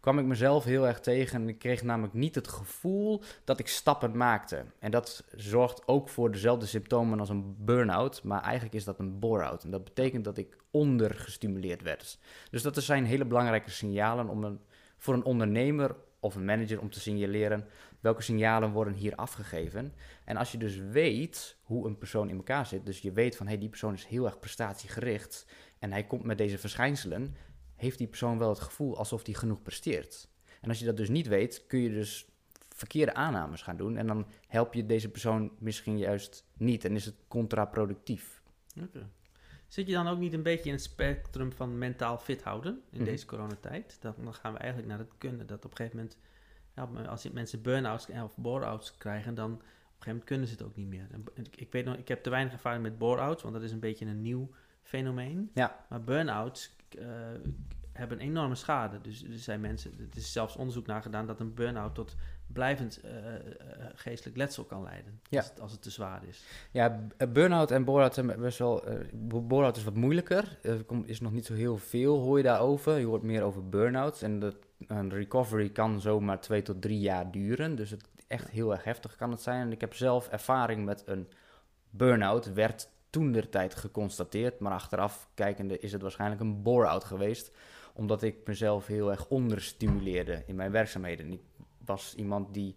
kwam 0.03 0.19
ik 0.19 0.25
mezelf 0.25 0.65
heel 0.65 0.87
erg 0.87 1.01
tegen. 1.01 1.41
En 1.41 1.49
ik 1.49 1.59
kreeg 1.59 1.83
namelijk 1.83 2.15
niet 2.15 2.35
het 2.35 2.49
gevoel 2.49 3.23
dat 3.45 3.59
ik 3.59 3.69
stappen 3.69 4.17
maakte. 4.17 4.65
En 4.79 4.91
dat 4.91 5.25
zorgt 5.37 5.87
ook 5.87 6.09
voor 6.09 6.31
dezelfde 6.31 6.67
symptomen 6.67 7.21
als 7.21 7.29
een 7.29 7.55
burn-out, 7.59 8.23
maar 8.23 8.43
eigenlijk 8.43 8.75
is 8.75 8.85
dat 8.85 8.99
een 8.99 9.19
bore-out. 9.19 9.65
En 9.65 9.71
dat 9.71 9.85
betekent 9.85 10.25
dat 10.25 10.39
ik 10.39 10.57
ondergestimuleerd 10.71 11.83
werd. 11.83 12.19
Dus 12.51 12.63
dat 12.63 12.83
zijn 12.83 13.05
hele 13.05 13.25
belangrijke 13.25 13.71
signalen 13.71 14.29
om 14.29 14.45
een, 14.45 14.61
voor 14.99 15.15
een 15.15 15.25
ondernemer 15.25 15.97
of 16.21 16.35
een 16.35 16.45
manager 16.45 16.81
om 16.81 16.91
te 16.91 17.01
signaleren 17.01 17.69
welke 18.01 18.23
signalen 18.23 18.73
worden 18.73 18.95
hier 18.95 19.15
afgegeven. 19.15 19.95
En 20.25 20.37
als 20.37 20.53
je 20.53 20.59
dus 20.59 20.77
weet 20.77 21.57
hoe 21.63 21.87
een 21.87 21.99
persoon 21.99 22.29
in 22.29 22.37
elkaar 22.37 22.67
zit, 22.67 22.87
dus 22.87 23.01
je 23.01 23.13
weet 23.13 23.37
van 23.37 23.47
hey, 23.47 23.59
die 23.59 23.69
persoon 23.69 23.95
is 23.95 24.05
heel 24.05 24.25
erg 24.25 24.39
prestatiegericht 24.39 25.47
en 25.79 25.93
hij 25.93 26.05
komt 26.05 26.25
met 26.25 26.39
deze 26.39 26.59
verschijnselen, 26.59 27.37
heeft 27.83 27.99
die 27.99 28.07
persoon 28.07 28.39
wel 28.39 28.49
het 28.49 28.61
gevoel 28.61 28.97
alsof 28.97 29.25
hij 29.27 29.35
genoeg 29.35 29.63
presteert. 29.63 30.29
En 30.61 30.69
als 30.69 30.79
je 30.79 30.85
dat 30.85 30.97
dus 30.97 31.09
niet 31.09 31.27
weet, 31.27 31.65
kun 31.67 31.79
je 31.79 31.91
dus 31.91 32.27
verkeerde 32.69 33.15
aannames 33.15 33.63
gaan 33.63 33.77
doen 33.77 33.97
en 33.97 34.07
dan 34.07 34.27
help 34.47 34.75
je 34.75 34.87
deze 34.87 35.09
persoon 35.09 35.53
misschien 35.59 35.99
juist 35.99 36.45
niet 36.57 36.85
en 36.85 36.95
is 36.95 37.05
het 37.05 37.15
contraproductief. 37.29 38.43
Oké. 38.83 39.09
Zit 39.69 39.87
je 39.87 39.93
dan 39.93 40.09
ook 40.09 40.19
niet 40.19 40.33
een 40.33 40.43
beetje 40.43 40.69
in 40.69 40.75
het 40.75 40.83
spectrum 40.85 41.53
van 41.53 41.79
mentaal 41.79 42.19
fit 42.19 42.43
houden 42.43 42.83
in 42.91 42.99
Mhm. 43.01 43.05
deze 43.05 43.27
coronatijd? 43.27 43.97
Dan, 44.01 44.15
dan 44.25 44.35
gaan 44.35 44.53
we 44.53 44.59
eigenlijk 44.59 44.89
naar 44.91 44.99
het 44.99 45.13
kunnen. 45.19 45.47
Dat 45.47 45.65
op 45.65 45.71
een 45.71 45.77
gegeven 45.77 45.97
moment, 45.97 46.17
ja, 46.75 47.09
als 47.11 47.31
mensen 47.31 47.63
burn-outs 47.63 48.07
of 48.25 48.37
bore-outs 48.37 48.97
krijgen, 48.97 49.35
dan 49.35 49.53
op 49.53 49.59
een 49.59 49.65
gegeven 49.65 50.07
moment 50.07 50.25
kunnen 50.25 50.47
ze 50.47 50.53
het 50.53 50.63
ook 50.63 50.77
niet 50.77 50.87
meer. 50.89 51.07
En 51.11 51.25
ik, 51.57 51.73
weet 51.73 51.85
nog, 51.85 51.97
ik 51.97 52.09
heb 52.09 52.23
te 52.23 52.31
weinig 52.31 52.53
ervaring 52.53 52.83
met 52.83 52.99
bore-outs, 52.99 53.43
want 53.43 53.55
dat 53.55 53.63
is 53.63 53.73
een 53.73 53.81
beetje 53.81 54.07
een 54.07 54.23
nieuw 54.23 54.51
fenomeen. 54.83 55.51
Ja. 55.55 55.85
Maar 55.89 56.05
burn-outs 56.05 56.77
hebben 57.93 58.21
een 58.21 58.27
enorme 58.27 58.55
schade. 58.55 59.01
Dus 59.01 59.23
er 59.25 59.39
zijn 59.39 59.61
mensen, 59.61 59.93
er 60.11 60.17
is 60.17 60.33
zelfs 60.33 60.57
onderzoek 60.57 60.87
naar 60.87 61.03
gedaan 61.03 61.27
dat 61.27 61.41
een 61.41 61.55
burn-out 61.55 61.95
tot 61.95 62.17
blijvend 62.47 63.01
eh, 63.01 63.35
eh, 63.35 63.43
geestelijk 63.95 64.37
letsel 64.37 64.65
kan 64.65 64.83
leiden. 64.83 65.21
Ja. 65.29 65.39
Als, 65.39 65.49
het, 65.49 65.61
als 65.61 65.73
het 65.73 65.83
te 65.83 65.91
zwaar 65.91 66.25
is. 66.29 66.45
Ja, 66.71 67.07
eh, 67.17 67.29
burn-out 67.29 67.71
en 67.71 67.85
bore-out 67.85 68.15
zijn 68.15 68.27
best 68.41 68.59
wel... 68.59 68.87
eh, 68.87 68.95
bore-out 69.43 69.77
is 69.77 69.85
wat 69.85 69.95
moeilijker. 69.95 70.59
Er 70.63 70.85
komt- 70.85 71.09
is 71.09 71.21
nog 71.21 71.33
niet 71.33 71.47
zo 71.47 71.55
heel 71.55 71.77
veel, 71.77 72.19
hoor 72.19 72.37
je 72.37 72.43
daarover. 72.45 72.99
Je 72.99 73.07
hoort 73.07 73.23
meer 73.23 73.43
over 73.43 73.69
burn-outs. 73.69 74.23
En 74.23 74.39
dat, 74.39 74.57
een 74.87 75.11
recovery 75.11 75.69
kan 75.71 76.01
zomaar 76.01 76.41
twee 76.41 76.63
tot 76.63 76.83
drie 76.83 77.01
jaar 77.01 77.31
duren. 77.31 77.75
Dus 77.75 77.91
het 77.91 78.05
echt 78.27 78.49
heel 78.51 78.73
erg 78.73 78.85
heftig 78.85 79.17
kan 79.17 79.31
het 79.31 79.41
zijn. 79.41 79.61
En 79.61 79.73
ik 79.73 79.81
heb 79.81 79.95
zelf 79.95 80.29
ervaring 80.29 80.85
met 80.85 81.03
een 81.07 81.29
burn-out. 81.91 82.53
Werd 82.53 82.89
toen 83.13 83.33
de 83.33 83.49
tijd 83.49 83.75
geconstateerd. 83.75 84.59
Maar 84.59 84.73
achteraf 84.73 85.29
kijkende 85.35 85.79
is 85.79 85.93
het 85.93 86.03
waarschijnlijk 86.03 86.41
een 86.41 86.63
bore-out 86.63 87.05
geweest. 87.05 87.51
Omdat 87.95 88.23
ik 88.23 88.37
mezelf 88.45 88.87
heel 88.87 89.11
erg 89.11 89.29
onderstimuleerde 89.29 90.43
in 90.47 90.57
mijn 90.57 90.71
werkzaamheden. 90.71 91.33
Ik 91.33 91.41
was 91.85 92.15
iemand 92.15 92.55
die 92.55 92.77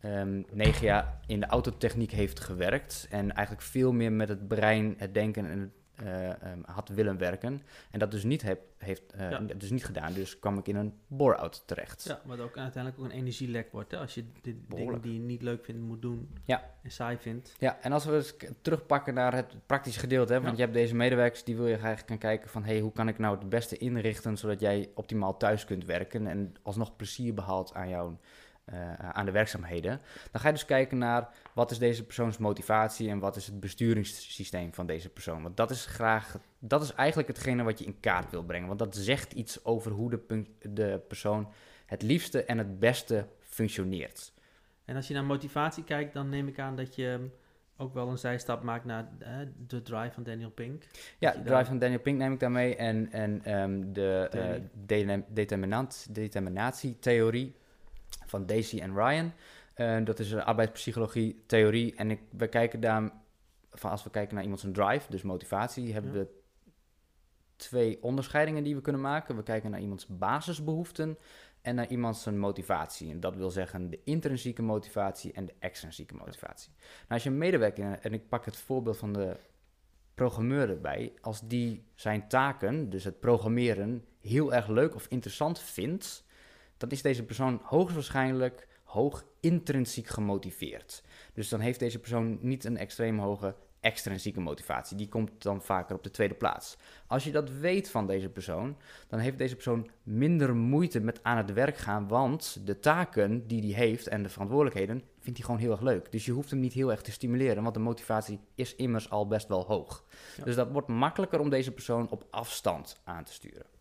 ehm, 0.00 0.42
negen 0.50 0.86
jaar 0.86 1.20
in 1.26 1.40
de 1.40 1.46
autotechniek 1.46 2.10
heeft 2.10 2.40
gewerkt. 2.40 3.06
En 3.10 3.32
eigenlijk 3.32 3.66
veel 3.66 3.92
meer 3.92 4.12
met 4.12 4.28
het 4.28 4.48
brein, 4.48 4.94
het 4.98 5.14
denken 5.14 5.46
en 5.50 5.60
het, 5.60 5.70
eh, 5.94 6.42
ehm, 6.42 6.58
had 6.64 6.88
willen 6.88 7.18
werken. 7.18 7.62
En 7.90 7.98
dat 7.98 8.10
dus 8.10 8.24
niet 8.24 8.42
heb, 8.42 8.60
heeft 8.78 9.12
eh, 9.12 9.30
Ja. 9.30 9.38
dus 9.40 9.70
niet 9.70 9.84
gedaan. 9.84 10.12
Dus 10.12 10.38
kwam 10.38 10.58
ik 10.58 10.68
in 10.68 10.76
een 10.76 10.94
bore-out 11.06 11.62
terecht. 11.66 12.04
Ja, 12.04 12.20
wat 12.24 12.40
ook 12.40 12.56
uiteindelijk 12.56 13.02
ook 13.02 13.08
een 13.10 13.16
energielek 13.18 13.72
wordt. 13.72 13.90
Hè? 13.90 13.98
Als 13.98 14.14
je 14.14 14.24
de 14.42 14.56
dingen 14.68 15.00
die 15.00 15.12
je 15.12 15.18
niet 15.18 15.42
leuk 15.42 15.64
vindt 15.64 15.80
moet 15.80 16.02
doen 16.02 16.28
Ja. 16.44 16.62
en 16.82 16.90
saai 16.90 17.16
vindt. 17.18 17.54
Ja, 17.58 17.78
en 17.80 17.92
als 17.92 18.04
we 18.04 18.14
eens 18.14 18.34
terugpakken 18.62 19.14
naar 19.14 19.34
het 19.34 19.54
praktische 19.66 20.00
gedeelte, 20.00 20.32
hè, 20.32 20.38
want 20.40 20.50
Ja. 20.50 20.56
je 20.56 20.62
hebt 20.62 20.74
deze 20.74 20.94
medewerkers 20.94 21.44
die 21.44 21.56
wil 21.56 21.66
je 21.66 21.74
eigenlijk 21.76 22.08
gaan 22.08 22.18
kijken 22.18 22.50
van, 22.50 22.64
hey, 22.64 22.80
hoe 22.80 22.92
kan 22.92 23.08
ik 23.08 23.18
nou 23.18 23.38
het 23.38 23.48
beste 23.48 23.76
inrichten 23.76 24.36
zodat 24.36 24.60
jij 24.60 24.90
optimaal 24.94 25.36
thuis 25.36 25.64
kunt 25.64 25.84
werken 25.84 26.26
en 26.26 26.54
alsnog 26.62 26.96
plezier 26.96 27.34
behaalt 27.34 27.74
aan 27.74 27.88
jouw 27.88 28.18
eh, 28.64 28.94
aan 28.94 29.24
de 29.24 29.32
werkzaamheden. 29.32 30.00
Dan 30.30 30.40
ga 30.40 30.46
je 30.46 30.54
dus 30.54 30.64
kijken 30.64 30.98
naar 30.98 31.28
wat 31.54 31.70
is 31.70 31.78
deze 31.78 32.04
persoons 32.04 32.38
motivatie 32.38 33.08
en 33.08 33.18
wat 33.18 33.36
is 33.36 33.46
het 33.46 33.60
besturingssysteem 33.60 34.74
van 34.74 34.86
deze 34.86 35.08
persoon. 35.08 35.42
Want 35.42 35.56
dat 35.56 35.70
is 35.70 35.86
graag, 35.86 36.38
dat 36.58 36.82
is 36.82 36.92
eigenlijk 36.92 37.28
hetgene 37.28 37.62
wat 37.62 37.78
je 37.78 37.84
in 37.84 38.00
kaart 38.00 38.30
wil 38.30 38.42
brengen. 38.42 38.66
Want 38.66 38.78
dat 38.78 38.96
zegt 38.96 39.32
iets 39.32 39.64
over 39.64 39.90
hoe 39.90 40.10
de, 40.10 40.44
de 40.70 41.00
persoon 41.08 41.52
het 41.86 42.02
liefste 42.02 42.44
en 42.44 42.58
het 42.58 42.78
beste 42.78 43.26
functioneert. 43.40 44.32
En 44.84 44.96
als 44.96 45.08
je 45.08 45.14
naar 45.14 45.24
motivatie 45.24 45.84
kijkt, 45.84 46.12
dan 46.12 46.28
neem 46.28 46.48
ik 46.48 46.58
aan 46.58 46.76
dat 46.76 46.94
je 46.94 47.30
ook 47.76 47.94
wel 47.94 48.08
een 48.08 48.18
zijstap 48.18 48.62
maakt 48.62 48.84
naar 48.84 49.08
eh, 49.18 49.32
de 49.66 49.82
drive 49.82 50.10
van 50.14 50.22
Daniel 50.22 50.50
Pink. 50.50 50.84
Ja, 51.18 51.32
je 51.32 51.42
Drive 51.42 51.64
van 51.64 51.78
Daniel 51.78 52.00
Pink 52.00 52.18
neem 52.18 52.32
ik 52.32 52.40
daarmee. 52.40 52.76
En, 52.76 53.12
en 53.12 53.44
ehm, 53.44 53.92
de 53.92 54.60
determin- 54.72 55.24
determinant, 55.28 56.06
determinatietheorie 56.10 57.54
van 58.26 58.46
Daisy 58.46 58.78
en 58.78 58.94
Ryan. 58.94 59.32
Eh, 59.74 60.04
dat 60.04 60.18
is 60.18 60.32
een 60.32 60.42
arbeidspsychologie 60.44 61.42
theorie. 61.46 61.94
En 61.94 62.10
ik, 62.10 62.20
we 62.30 62.48
kijken 62.48 62.80
daar, 62.80 63.10
van 63.70 63.90
als 63.90 64.04
we 64.04 64.10
kijken 64.10 64.34
naar 64.34 64.42
iemand 64.42 64.60
zijn 64.60 64.72
drive, 64.72 65.10
dus 65.10 65.22
motivatie, 65.22 65.92
hebben 65.92 66.12
Ja. 66.12 66.18
we 66.18 66.42
twee 67.56 68.02
onderscheidingen 68.02 68.64
die 68.64 68.74
we 68.74 68.80
kunnen 68.80 69.00
maken. 69.00 69.36
We 69.36 69.42
kijken 69.42 69.70
naar 69.70 69.80
iemands 69.80 70.06
basisbehoeften 70.06 71.18
en 71.62 71.74
naar 71.74 71.88
iemands 71.88 72.22
zijn 72.22 72.38
motivatie. 72.38 73.10
En 73.10 73.20
dat 73.20 73.36
wil 73.36 73.50
zeggen 73.50 73.90
de 73.90 74.00
intrinsieke 74.04 74.62
motivatie 74.62 75.32
en 75.32 75.44
de 75.44 75.54
extrinsieke 75.58 76.14
motivatie. 76.14 76.72
Nou, 76.78 77.08
als 77.08 77.22
je 77.22 77.28
een 77.30 77.38
medewerker, 77.38 77.98
en 78.00 78.12
ik 78.12 78.28
pak 78.28 78.44
het 78.44 78.56
voorbeeld 78.56 78.96
van 78.96 79.12
de 79.12 79.36
programmeur 80.14 80.70
erbij, 80.70 81.12
als 81.20 81.48
die 81.48 81.84
zijn 81.94 82.28
taken, 82.28 82.90
dus 82.90 83.04
het 83.04 83.20
programmeren, 83.20 84.04
heel 84.20 84.54
erg 84.54 84.68
leuk 84.68 84.94
of 84.94 85.06
interessant 85.08 85.58
vindt, 85.58 86.24
dan 86.84 86.92
is 86.92 87.02
deze 87.02 87.24
persoon 87.24 87.60
hoogstwaarschijnlijk 87.62 88.68
hoog 88.84 89.24
intrinsiek 89.40 90.06
gemotiveerd. 90.06 91.02
Dus 91.32 91.48
dan 91.48 91.60
heeft 91.60 91.78
deze 91.78 91.98
persoon 91.98 92.38
niet 92.40 92.64
een 92.64 92.76
extreem 92.76 93.18
hoge 93.18 93.54
extrinsieke 93.80 94.40
motivatie. 94.40 94.96
Die 94.96 95.08
komt 95.08 95.30
dan 95.42 95.62
vaker 95.62 95.96
op 95.96 96.02
de 96.02 96.10
tweede 96.10 96.34
plaats. 96.34 96.76
Als 97.06 97.24
je 97.24 97.32
dat 97.32 97.50
weet 97.50 97.90
van 97.90 98.06
deze 98.06 98.28
persoon, 98.28 98.76
dan 99.08 99.18
heeft 99.18 99.38
deze 99.38 99.54
persoon 99.54 99.90
minder 100.02 100.56
moeite 100.56 101.00
met 101.00 101.20
aan 101.22 101.36
het 101.36 101.52
werk 101.52 101.76
gaan, 101.76 102.08
want 102.08 102.60
de 102.64 102.78
taken 102.78 103.46
die 103.46 103.74
hij 103.74 103.86
heeft 103.86 104.08
en 104.08 104.22
de 104.22 104.28
verantwoordelijkheden 104.28 105.02
vindt 105.18 105.38
hij 105.38 105.46
gewoon 105.46 105.60
heel 105.60 105.70
erg 105.70 105.80
leuk. 105.80 106.12
Dus 106.12 106.24
je 106.24 106.32
hoeft 106.32 106.50
hem 106.50 106.60
niet 106.60 106.72
heel 106.72 106.90
erg 106.90 107.02
te 107.02 107.12
stimuleren, 107.12 107.62
want 107.62 107.74
de 107.74 107.80
motivatie 107.80 108.40
is 108.54 108.74
immers 108.74 109.10
al 109.10 109.26
best 109.26 109.48
wel 109.48 109.64
hoog. 109.64 110.04
Ja. 110.36 110.44
Dus 110.44 110.54
dat 110.54 110.70
wordt 110.70 110.88
makkelijker 110.88 111.40
om 111.40 111.50
deze 111.50 111.72
persoon 111.72 112.10
op 112.10 112.26
afstand 112.30 113.00
aan 113.04 113.24
te 113.24 113.32
sturen. 113.32 113.73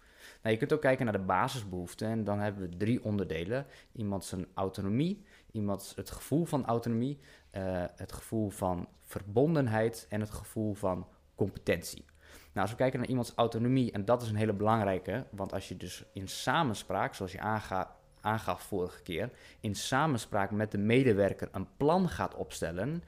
Nou, 0.43 0.55
je 0.55 0.61
kunt 0.61 0.73
ook 0.73 0.81
kijken 0.81 1.05
naar 1.05 1.13
de 1.13 1.19
basisbehoeften 1.19 2.07
en 2.07 2.23
dan 2.23 2.39
hebben 2.39 2.69
we 2.69 2.77
drie 2.77 3.03
onderdelen. 3.03 3.65
Iemand 3.91 4.25
zijn 4.25 4.45
autonomie, 4.53 5.25
iemand 5.51 5.93
het 5.95 6.11
gevoel 6.11 6.45
van 6.45 6.65
autonomie, 6.65 7.19
eh, 7.51 7.83
het 7.95 8.11
gevoel 8.11 8.49
van 8.49 8.87
verbondenheid 9.01 10.05
en 10.09 10.19
het 10.19 10.31
gevoel 10.31 10.73
van 10.73 11.07
competentie. 11.35 12.05
Nou, 12.53 12.67
als 12.67 12.71
we 12.71 12.75
kijken 12.75 12.99
naar 12.99 13.07
iemands 13.07 13.33
autonomie, 13.35 13.91
en 13.91 14.05
dat 14.05 14.21
is 14.21 14.29
een 14.29 14.35
hele 14.35 14.53
belangrijke, 14.53 15.25
want 15.31 15.53
als 15.53 15.67
je 15.67 15.77
dus 15.77 16.03
in 16.13 16.27
samenspraak, 16.27 17.13
zoals 17.13 17.31
je 17.31 17.39
aanga, 17.39 17.95
aangaf 18.21 18.61
vorige 18.61 19.01
keer, 19.01 19.29
in 19.59 19.75
samenspraak 19.75 20.51
met 20.51 20.71
de 20.71 20.77
medewerker 20.77 21.49
een 21.51 21.67
plan 21.77 22.09
gaat 22.09 22.35
opstellen, 22.35 23.03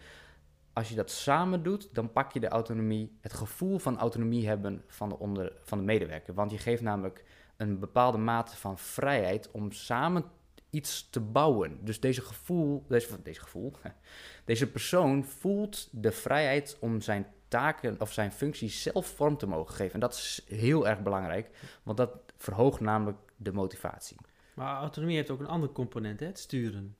als 0.75 0.89
je 0.89 0.95
dat 0.95 1.11
samen 1.11 1.63
doet, 1.63 1.89
dan 1.93 2.11
pak 2.11 2.31
je 2.31 2.39
de 2.39 2.47
autonomie, 2.47 3.17
het 3.21 3.33
gevoel 3.33 3.79
van 3.79 3.97
autonomie 3.97 4.47
hebben 4.47 4.83
van 4.87 5.09
de, 5.09 5.19
onder, 5.19 5.53
van 5.63 5.77
de 5.77 5.83
medewerker. 5.83 6.33
Want 6.33 6.51
je 6.51 6.57
geeft 6.57 6.81
namelijk 6.81 7.23
een 7.57 7.79
bepaalde 7.79 8.17
mate 8.17 8.55
van 8.55 8.77
vrijheid 8.77 9.51
om 9.51 9.71
samen 9.71 10.25
iets 10.69 11.09
te 11.09 11.19
bouwen. 11.19 11.77
Dus 11.85 11.99
deze 11.99 12.21
gevoel, 12.21 12.85
deze, 12.87 13.21
deze 13.21 13.41
gevoel, 13.41 13.73
deze 14.45 14.71
persoon 14.71 15.23
voelt 15.23 15.87
de 15.91 16.11
vrijheid 16.11 16.77
om 16.79 17.01
zijn 17.01 17.27
taken 17.47 18.01
of 18.01 18.13
zijn 18.13 18.31
functies 18.31 18.81
zelf 18.81 19.07
vorm 19.07 19.37
te 19.37 19.47
mogen 19.47 19.75
geven. 19.75 19.93
En 19.93 19.99
dat 19.99 20.13
is 20.13 20.45
heel 20.47 20.87
erg 20.87 21.01
belangrijk, 21.01 21.49
want 21.83 21.97
dat 21.97 22.11
verhoogt 22.37 22.79
namelijk 22.79 23.17
de 23.35 23.51
motivatie. 23.51 24.17
Maar 24.53 24.77
autonomie 24.77 25.15
heeft 25.15 25.29
ook 25.29 25.39
een 25.39 25.47
ander 25.47 25.71
component, 25.71 26.19
hè, 26.19 26.25
het 26.25 26.39
sturen. 26.39 26.95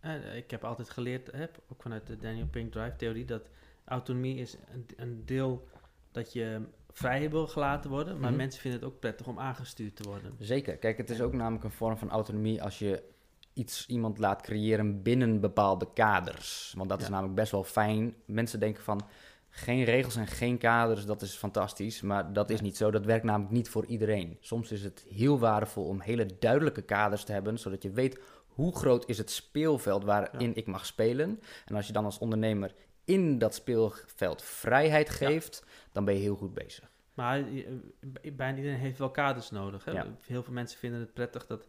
Eh, 0.00 0.36
ik 0.36 0.50
heb 0.50 0.64
altijd 0.64 0.90
geleerd, 0.90 1.32
hè, 1.32 1.44
ook 1.68 1.82
vanuit 1.82 2.06
de 2.06 2.16
Daniel 2.16 2.46
Pink 2.46 2.72
Drive 2.72 2.96
theorie, 2.96 3.24
dat 3.24 3.42
autonomie 3.84 4.36
is 4.36 4.56
een, 4.72 4.86
een 4.96 5.22
deel 5.26 5.68
dat 6.12 6.32
je 6.32 6.60
vrij 6.92 7.30
wil 7.30 7.46
gelaten 7.46 7.90
worden, 7.90 8.18
maar 8.20 8.28
Mhm. 8.30 8.38
mensen 8.38 8.60
vinden 8.60 8.80
het 8.80 8.88
ook 8.88 9.00
prettig 9.00 9.26
om 9.26 9.38
aangestuurd 9.38 9.96
te 9.96 10.02
worden. 10.08 10.34
Zeker. 10.38 10.76
Kijk, 10.76 10.96
het 10.96 11.10
is 11.10 11.20
ook 11.20 11.32
namelijk 11.32 11.64
een 11.64 11.70
vorm 11.70 11.96
van 11.96 12.10
autonomie 12.10 12.62
als 12.62 12.78
je 12.78 13.02
iets 13.52 13.86
iemand 13.86 14.18
laat 14.18 14.42
creëren 14.42 15.02
binnen 15.02 15.40
bepaalde 15.40 15.88
kaders. 15.94 16.74
Want 16.76 16.88
dat 16.88 17.00
is 17.02 17.08
namelijk 17.08 17.34
best 17.34 17.52
wel 17.52 17.64
fijn. 17.64 18.14
Mensen 18.24 18.60
denken 18.60 18.82
van 18.82 19.00
geen 19.48 19.84
regels 19.84 20.16
en 20.16 20.26
geen 20.26 20.58
kaders, 20.58 21.06
dat 21.06 21.22
is 21.22 21.34
fantastisch. 21.36 22.00
Maar 22.00 22.32
dat 22.32 22.50
is 22.50 22.60
niet 22.60 22.76
zo. 22.76 22.90
Dat 22.90 23.04
werkt 23.04 23.24
namelijk 23.24 23.52
niet 23.52 23.68
voor 23.68 23.84
iedereen. 23.86 24.36
Soms 24.40 24.72
is 24.72 24.82
het 24.82 25.04
heel 25.08 25.38
waardevol 25.38 25.84
om 25.84 26.00
hele 26.00 26.26
duidelijke 26.38 26.82
kaders 26.82 27.24
te 27.24 27.32
hebben, 27.32 27.58
zodat 27.58 27.82
je 27.82 27.90
weet 27.90 28.20
hoe 28.60 28.76
groot 28.76 29.08
is 29.08 29.18
het 29.18 29.30
speelveld 29.30 30.04
waarin 30.04 30.54
ik 30.54 30.66
mag 30.66 30.86
spelen. 30.86 31.40
En 31.66 31.74
als 31.74 31.86
je 31.86 31.92
dan 31.92 32.04
als 32.04 32.18
ondernemer 32.18 32.74
in 33.04 33.38
dat 33.38 33.54
speelveld 33.54 34.42
vrijheid 34.42 35.08
Ja. 35.08 35.14
geeft, 35.14 35.64
dan 35.92 36.04
ben 36.04 36.14
je 36.14 36.20
heel 36.20 36.36
goed 36.36 36.54
bezig. 36.54 36.90
Maar 37.14 37.38
eh, 37.38 37.64
bijna 38.32 38.56
iedereen 38.56 38.78
heeft 38.78 38.98
wel 38.98 39.10
kaders 39.10 39.50
nodig. 39.50 39.84
Hè? 39.84 39.90
Ja. 39.92 40.06
Heel 40.26 40.42
veel 40.42 40.52
mensen 40.52 40.78
vinden 40.78 41.00
het 41.00 41.14
prettig 41.14 41.46
dat, 41.46 41.66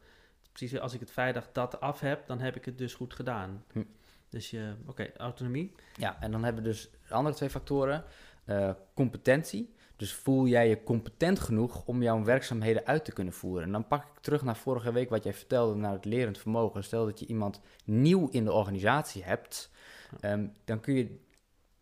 precies 0.52 0.80
als 0.80 0.94
ik 0.94 1.00
het 1.00 1.12
vrijdag 1.12 1.50
dat 1.52 1.80
af 1.80 2.00
heb, 2.00 2.28
dan 2.28 2.40
heb 2.40 2.56
ik 2.56 2.66
het 2.66 2.78
dus 2.78 2.94
goed 2.94 3.14
gedaan. 3.14 3.64
Hm. 3.72 3.84
Dus 4.30 4.50
je, 4.50 4.74
oké, 4.86 5.12
autonomie. 5.18 5.76
Ja, 5.98 6.22
en 6.22 6.32
dan 6.32 6.44
hebben 6.44 6.64
we 6.64 6.70
dus 6.70 6.90
de 7.08 7.14
andere 7.14 7.36
twee 7.36 7.50
factoren. 7.50 8.04
Eh, 8.46 8.72
competentie. 8.94 9.74
Dus 10.02 10.14
voel 10.14 10.48
jij 10.48 10.70
je 10.70 10.84
competent 10.84 11.40
genoeg 11.40 11.86
om 11.86 12.04
jouw 12.04 12.24
werkzaamheden 12.24 12.86
uit 12.86 13.06
te 13.06 13.12
kunnen 13.12 13.34
voeren? 13.34 13.64
En 13.64 13.72
dan 13.72 13.88
pak 13.88 14.04
ik 14.04 14.20
terug 14.22 14.44
naar 14.44 14.58
vorige 14.58 14.92
week 14.92 15.10
wat 15.10 15.24
jij 15.24 15.34
vertelde 15.34 15.76
naar 15.76 15.92
het 15.92 16.06
lerend 16.06 16.38
vermogen. 16.38 16.84
Stel 16.84 17.06
dat 17.06 17.20
je 17.20 17.26
iemand 17.26 17.62
nieuw 17.86 18.28
in 18.30 18.44
de 18.44 18.52
organisatie 18.52 19.24
hebt, 19.24 19.72
ehm, 20.20 20.48
dan 20.66 20.80
kun 20.80 20.94
je 20.94 21.20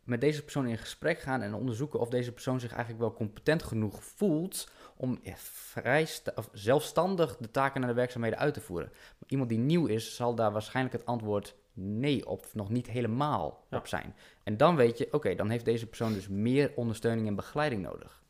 met 0.03 0.21
deze 0.21 0.43
persoon 0.43 0.67
in 0.67 0.77
gesprek 0.77 1.19
gaan 1.19 1.41
en 1.41 1.53
onderzoeken 1.53 1.99
of 1.99 2.09
deze 2.09 2.31
persoon 2.31 2.59
zich 2.59 2.71
eigenlijk 2.71 3.01
wel 3.01 3.13
competent 3.13 3.63
genoeg 3.63 4.03
voelt 4.03 4.71
om 4.95 5.19
eh, 5.23 5.33
vrij 5.35 6.07
of 6.35 6.49
zelfstandig 6.53 7.37
de 7.37 7.51
taken 7.51 7.81
en 7.81 7.87
de 7.87 7.93
werkzaamheden 7.93 8.39
uit 8.39 8.53
te 8.53 8.61
voeren. 8.61 8.89
Maar 8.91 9.29
iemand 9.29 9.49
die 9.49 9.59
nieuw 9.59 9.85
is, 9.85 10.15
zal 10.15 10.35
daar 10.35 10.51
waarschijnlijk 10.51 10.95
het 10.95 11.05
antwoord 11.05 11.55
nee 11.79 12.27
op 12.27 12.45
nog 12.53 12.69
niet 12.69 12.87
helemaal 12.89 13.65
Ja. 13.69 13.77
op 13.77 13.87
zijn. 13.87 14.15
En 14.43 14.57
dan 14.57 14.75
weet 14.75 14.97
je, 14.97 15.13
oké, 15.13 15.35
dan 15.35 15.49
heeft 15.49 15.65
deze 15.65 15.87
persoon 15.87 16.13
dus 16.13 16.27
meer 16.27 16.71
ondersteuning 16.75 17.27
en 17.27 17.35
begeleiding 17.35 17.81
nodig. 17.81 18.23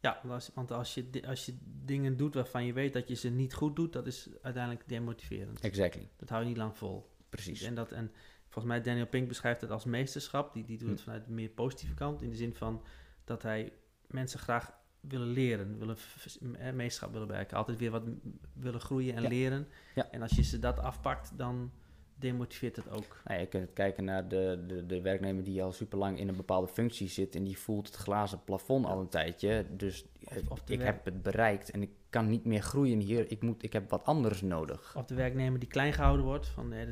Ja, 0.00 0.20
want 0.54 0.72
als, 0.72 0.94
je, 0.94 1.08
als 1.26 1.46
je 1.46 1.56
dingen 1.62 2.16
doet 2.16 2.34
waarvan 2.34 2.64
je 2.64 2.72
weet 2.72 2.92
dat 2.92 3.08
je 3.08 3.14
ze 3.14 3.28
niet 3.30 3.54
goed 3.54 3.76
doet, 3.76 3.92
dat 3.92 4.06
is 4.06 4.28
uiteindelijk 4.42 4.88
demotiverend. 4.88 5.60
Exactly, 5.60 6.08
Dat 6.16 6.28
hou 6.28 6.42
je 6.42 6.48
niet 6.48 6.56
lang 6.56 6.76
vol. 6.76 7.10
precies. 7.28 7.62
En, 7.62 7.74
dat, 7.74 7.92
en 7.92 8.12
volgens 8.48 8.64
mij 8.74 8.82
Daniel 8.82 9.06
Pink 9.06 9.28
beschrijft 9.28 9.60
het 9.60 9.70
als 9.70 9.84
meesterschap. 9.84 10.52
Die, 10.52 10.64
die 10.64 10.78
doet 10.78 10.88
het 10.88 10.98
Hm. 10.98 11.04
vanuit 11.04 11.24
de 11.24 11.32
meer 11.32 11.48
positieve 11.48 11.94
kant. 11.94 12.22
In 12.22 12.30
de 12.30 12.36
zin 12.36 12.54
van 12.54 12.82
dat 13.24 13.42
hij 13.42 13.72
mensen 14.06 14.38
graag 14.38 14.72
willen 15.00 15.26
leren, 15.28 15.78
willen 15.78 15.96
meesterschap 16.76 17.12
willen 17.12 17.26
bereiken. 17.26 17.56
Altijd 17.56 17.78
weer 17.78 17.90
wat 17.90 18.02
willen 18.52 18.80
groeien 18.80 19.14
en 19.14 19.22
Ja. 19.22 19.28
leren. 19.28 19.68
Ja. 19.94 20.10
En 20.10 20.22
als 20.22 20.30
je 20.36 20.42
ze 20.42 20.58
dat 20.58 20.78
afpakt, 20.78 21.38
dan 21.38 21.72
demotiveert 22.18 22.76
het 22.76 22.90
ook. 22.90 23.20
Nou, 23.24 23.40
je 23.40 23.46
kunt 23.46 23.72
kijken 23.72 24.04
naar 24.04 24.28
de, 24.28 24.64
de, 24.66 24.86
de 24.86 25.00
werknemer 25.00 25.44
die 25.44 25.62
al 25.62 25.72
super 25.72 25.98
lang 25.98 26.18
in 26.18 26.28
een 26.28 26.36
bepaalde 26.36 26.68
functie 26.68 27.08
zit 27.08 27.34
en 27.34 27.44
die 27.44 27.58
voelt 27.58 27.86
het 27.86 27.96
glazen 27.96 28.44
plafond 28.44 28.86
al 28.86 29.00
een 29.00 29.08
tijdje. 29.08 29.64
Dus 29.76 30.04
Of- 30.48 30.62
ik 30.66 30.82
heb 30.82 31.04
het 31.04 31.22
bereikt 31.22 31.70
en 31.70 31.82
ik 31.82 31.90
kan 32.10 32.28
niet 32.28 32.44
meer 32.44 32.62
groeien 32.62 33.00
hier. 33.00 33.30
Ik, 33.30 33.42
moet, 33.42 33.62
ik 33.62 33.72
heb 33.72 33.90
wat 33.90 34.04
anders 34.04 34.42
nodig. 34.42 34.96
Of 34.96 35.04
de 35.04 35.14
werknemer 35.14 35.58
die 35.58 35.68
klein 35.68 35.92
gehouden 35.92 36.24
wordt 36.26 36.46
van, 36.46 36.72
eh, 36.72 36.86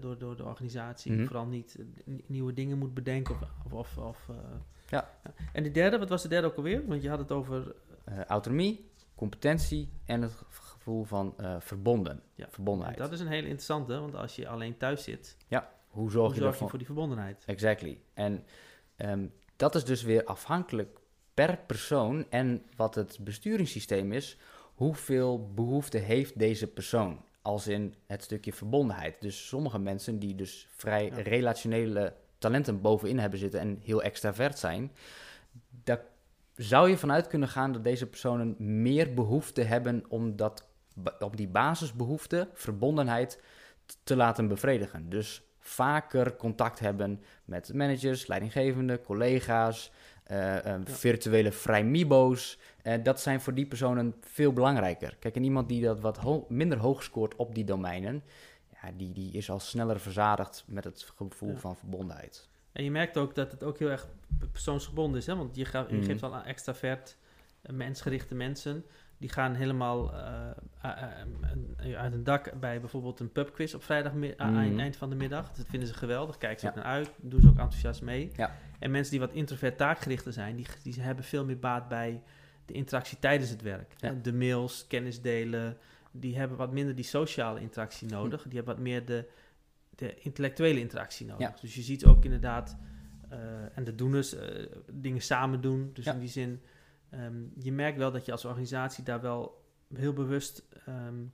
door, 0.00 0.18
door 0.18 0.36
de 0.36 0.44
organisatie. 0.44 1.12
Mhm. 1.12 1.24
Vooral 1.24 1.46
niet 1.46 1.76
eh, 2.06 2.14
nieuwe 2.26 2.52
dingen 2.52 2.78
moet 2.78 2.94
bedenken. 2.94 3.34
Of, 3.34 3.72
of, 3.72 3.72
of, 3.72 3.98
of, 3.98 4.28
eh, 4.28 4.34
Ja. 4.88 5.10
En 5.52 5.62
de 5.62 5.70
derde, 5.70 5.98
wat 5.98 6.08
was 6.08 6.22
de 6.22 6.28
derde 6.28 6.46
ook 6.46 6.56
alweer? 6.56 6.86
Want 6.86 7.02
je 7.02 7.08
had 7.08 7.18
het 7.18 7.32
over 7.32 7.74
autonomie, 8.26 8.90
competentie 9.14 9.88
en 10.04 10.22
het 10.22 10.32
gevoel 10.88 11.04
van 11.04 11.34
eh, 11.36 11.56
verbonden, 11.58 12.22
Ja, 12.34 12.46
verbondenheid. 12.50 12.98
Dat 12.98 13.12
is 13.12 13.20
een 13.20 13.26
hele 13.26 13.42
interessante, 13.46 13.98
want 13.98 14.14
als 14.14 14.36
je 14.36 14.48
alleen 14.48 14.76
thuis 14.76 15.02
zit, 15.02 15.36
Hoe 15.88 16.10
zorg 16.10 16.26
hoe 16.26 16.34
je 16.34 16.40
zorg 16.40 16.58
je 16.58 16.68
voor 16.68 16.78
die 16.78 16.86
verbondenheid? 16.86 17.42
Exactly. 17.46 18.00
En 18.14 18.44
ehm, 18.96 19.26
dat 19.56 19.74
is 19.74 19.84
dus 19.84 20.02
weer 20.02 20.24
afhankelijk 20.24 20.98
per 21.34 21.58
persoon 21.66 22.26
en 22.30 22.62
wat 22.76 22.94
het 22.94 23.18
besturingssysteem 23.20 24.12
is. 24.12 24.36
Hoeveel 24.74 25.52
behoefte 25.54 25.98
heeft 25.98 26.38
deze 26.38 26.66
persoon? 26.66 27.24
Als 27.42 27.66
in 27.66 27.94
het 28.06 28.22
stukje 28.22 28.52
verbondenheid. 28.52 29.20
Dus 29.20 29.48
sommige 29.48 29.78
mensen 29.78 30.18
die 30.18 30.34
dus 30.34 30.68
vrij 30.70 31.04
Ja. 31.04 31.22
relationele 31.22 32.14
talenten 32.38 32.80
bovenin 32.80 33.18
hebben 33.18 33.38
zitten 33.38 33.60
en 33.60 33.78
heel 33.82 34.02
extravert 34.02 34.58
zijn, 34.58 34.92
daar 35.84 36.04
zou 36.56 36.88
je 36.88 36.96
vanuit 36.96 37.26
kunnen 37.26 37.48
gaan 37.48 37.72
dat 37.72 37.84
deze 37.84 38.06
personen 38.06 38.54
meer 38.82 39.14
behoefte 39.14 39.62
hebben 39.62 40.04
om, 40.08 40.36
dat, 40.36 40.67
om 41.18 41.36
die 41.36 41.48
basisbehoefte, 41.48 42.48
verbondenheid, 42.52 43.42
te 44.04 44.16
laten 44.16 44.48
bevredigen. 44.48 45.08
Dus 45.08 45.42
vaker 45.58 46.36
contact 46.36 46.78
hebben 46.78 47.22
met 47.44 47.74
managers, 47.74 48.26
leidinggevenden, 48.26 49.02
collega's, 49.02 49.90
eh, 50.24 50.74
eh, 50.74 50.80
virtuele 50.84 51.52
vrijmibo's. 51.52 52.58
Eh, 52.82 53.02
dat 53.02 53.20
zijn 53.20 53.40
voor 53.40 53.54
die 53.54 53.66
personen 53.66 54.14
veel 54.20 54.52
belangrijker. 54.52 55.16
Kijk, 55.18 55.36
en 55.36 55.44
iemand 55.44 55.68
die 55.68 55.82
dat 55.82 56.00
wat 56.00 56.16
ho- 56.16 56.46
minder 56.48 56.78
hoog 56.78 57.02
scoort 57.02 57.36
op 57.36 57.54
die 57.54 57.64
domeinen, 57.64 58.22
ja, 58.82 58.90
die, 58.96 59.12
die 59.12 59.32
is 59.32 59.50
al 59.50 59.60
sneller 59.60 60.00
verzadigd 60.00 60.64
met 60.66 60.84
het 60.84 61.12
gevoel 61.16 61.50
Ja. 61.52 61.56
van 61.58 61.76
verbondenheid. 61.76 62.48
En 62.72 62.84
je 62.84 62.90
merkt 62.90 63.16
ook 63.16 63.34
dat 63.34 63.50
het 63.52 63.62
ook 63.64 63.78
heel 63.78 63.90
erg 63.90 64.08
persoonsgebonden 64.52 65.20
is, 65.20 65.26
hè? 65.26 65.36
want 65.36 65.56
je, 65.56 65.64
gaat, 65.64 65.88
je 65.90 65.96
Mhm. 65.96 66.04
geeft 66.04 66.22
al 66.22 66.34
aan 66.34 66.44
extravert, 66.44 67.16
mensgerichte 67.60 68.34
mensen, 68.34 68.84
die 69.18 69.28
gaan 69.28 69.54
helemaal 69.54 70.12
eh, 70.14 70.50
eh, 70.82 70.92
eh, 71.76 71.98
uit 72.00 72.12
een 72.12 72.24
dak 72.24 72.60
bij 72.60 72.80
bijvoorbeeld 72.80 73.20
een 73.20 73.32
pubquiz 73.32 73.74
op 73.74 73.82
vrijdag 73.82 74.12
Mhm. 74.14 74.32
eind, 74.56 74.78
eind 74.78 74.96
van 74.96 75.10
de 75.10 75.16
middag. 75.16 75.52
Dat 75.52 75.66
vinden 75.68 75.88
ze 75.88 75.94
geweldig, 75.94 76.38
kijken 76.38 76.60
ze 76.60 76.66
Ja. 76.66 76.70
ook 76.72 76.76
naar 76.78 76.86
uit, 76.92 77.10
doen 77.16 77.40
ze 77.40 77.48
ook 77.48 77.58
enthousiast 77.58 78.02
mee. 78.02 78.30
Ja. 78.36 78.56
En 78.78 78.90
mensen 78.90 79.10
die 79.10 79.20
wat 79.20 79.32
introvert 79.32 79.76
taakgerichter 79.76 80.32
zijn, 80.32 80.56
die, 80.56 80.66
die 80.82 81.00
hebben 81.00 81.24
veel 81.24 81.44
meer 81.44 81.58
baat 81.58 81.88
bij 81.88 82.22
de 82.64 82.72
interactie 82.72 83.18
tijdens 83.18 83.50
het 83.50 83.62
werk. 83.62 83.94
Ja. 83.96 84.14
De 84.22 84.32
mails, 84.32 84.86
kennis 84.86 85.20
delen, 85.20 85.76
die 86.10 86.36
hebben 86.38 86.56
wat 86.56 86.72
minder 86.72 86.94
die 86.94 87.04
sociale 87.04 87.60
interactie 87.60 88.08
Hm. 88.08 88.14
nodig. 88.14 88.42
Die 88.42 88.56
hebben 88.56 88.74
wat 88.74 88.82
meer 88.82 89.04
de, 89.04 89.28
de 89.90 90.14
intellectuele 90.14 90.80
interactie 90.80 91.26
nodig. 91.26 91.48
Ja. 91.48 91.54
Dus 91.60 91.74
je 91.74 91.82
ziet 91.82 92.04
ook 92.04 92.24
inderdaad, 92.24 92.76
en 93.74 93.84
de 93.84 93.94
doeners, 93.94 94.34
eh, 94.34 94.66
dingen 94.92 95.20
samen 95.22 95.60
doen. 95.60 95.90
Dus 95.92 96.04
Ja. 96.04 96.12
in 96.12 96.18
die 96.18 96.28
zin, 96.28 96.60
ehm, 97.10 97.42
je 97.58 97.72
merkt 97.72 97.98
wel 97.98 98.12
dat 98.12 98.24
je 98.24 98.32
als 98.32 98.44
organisatie 98.44 99.04
daar 99.04 99.20
wel 99.20 99.64
heel 99.94 100.12
bewust 100.12 100.64
ehm, 100.86 101.24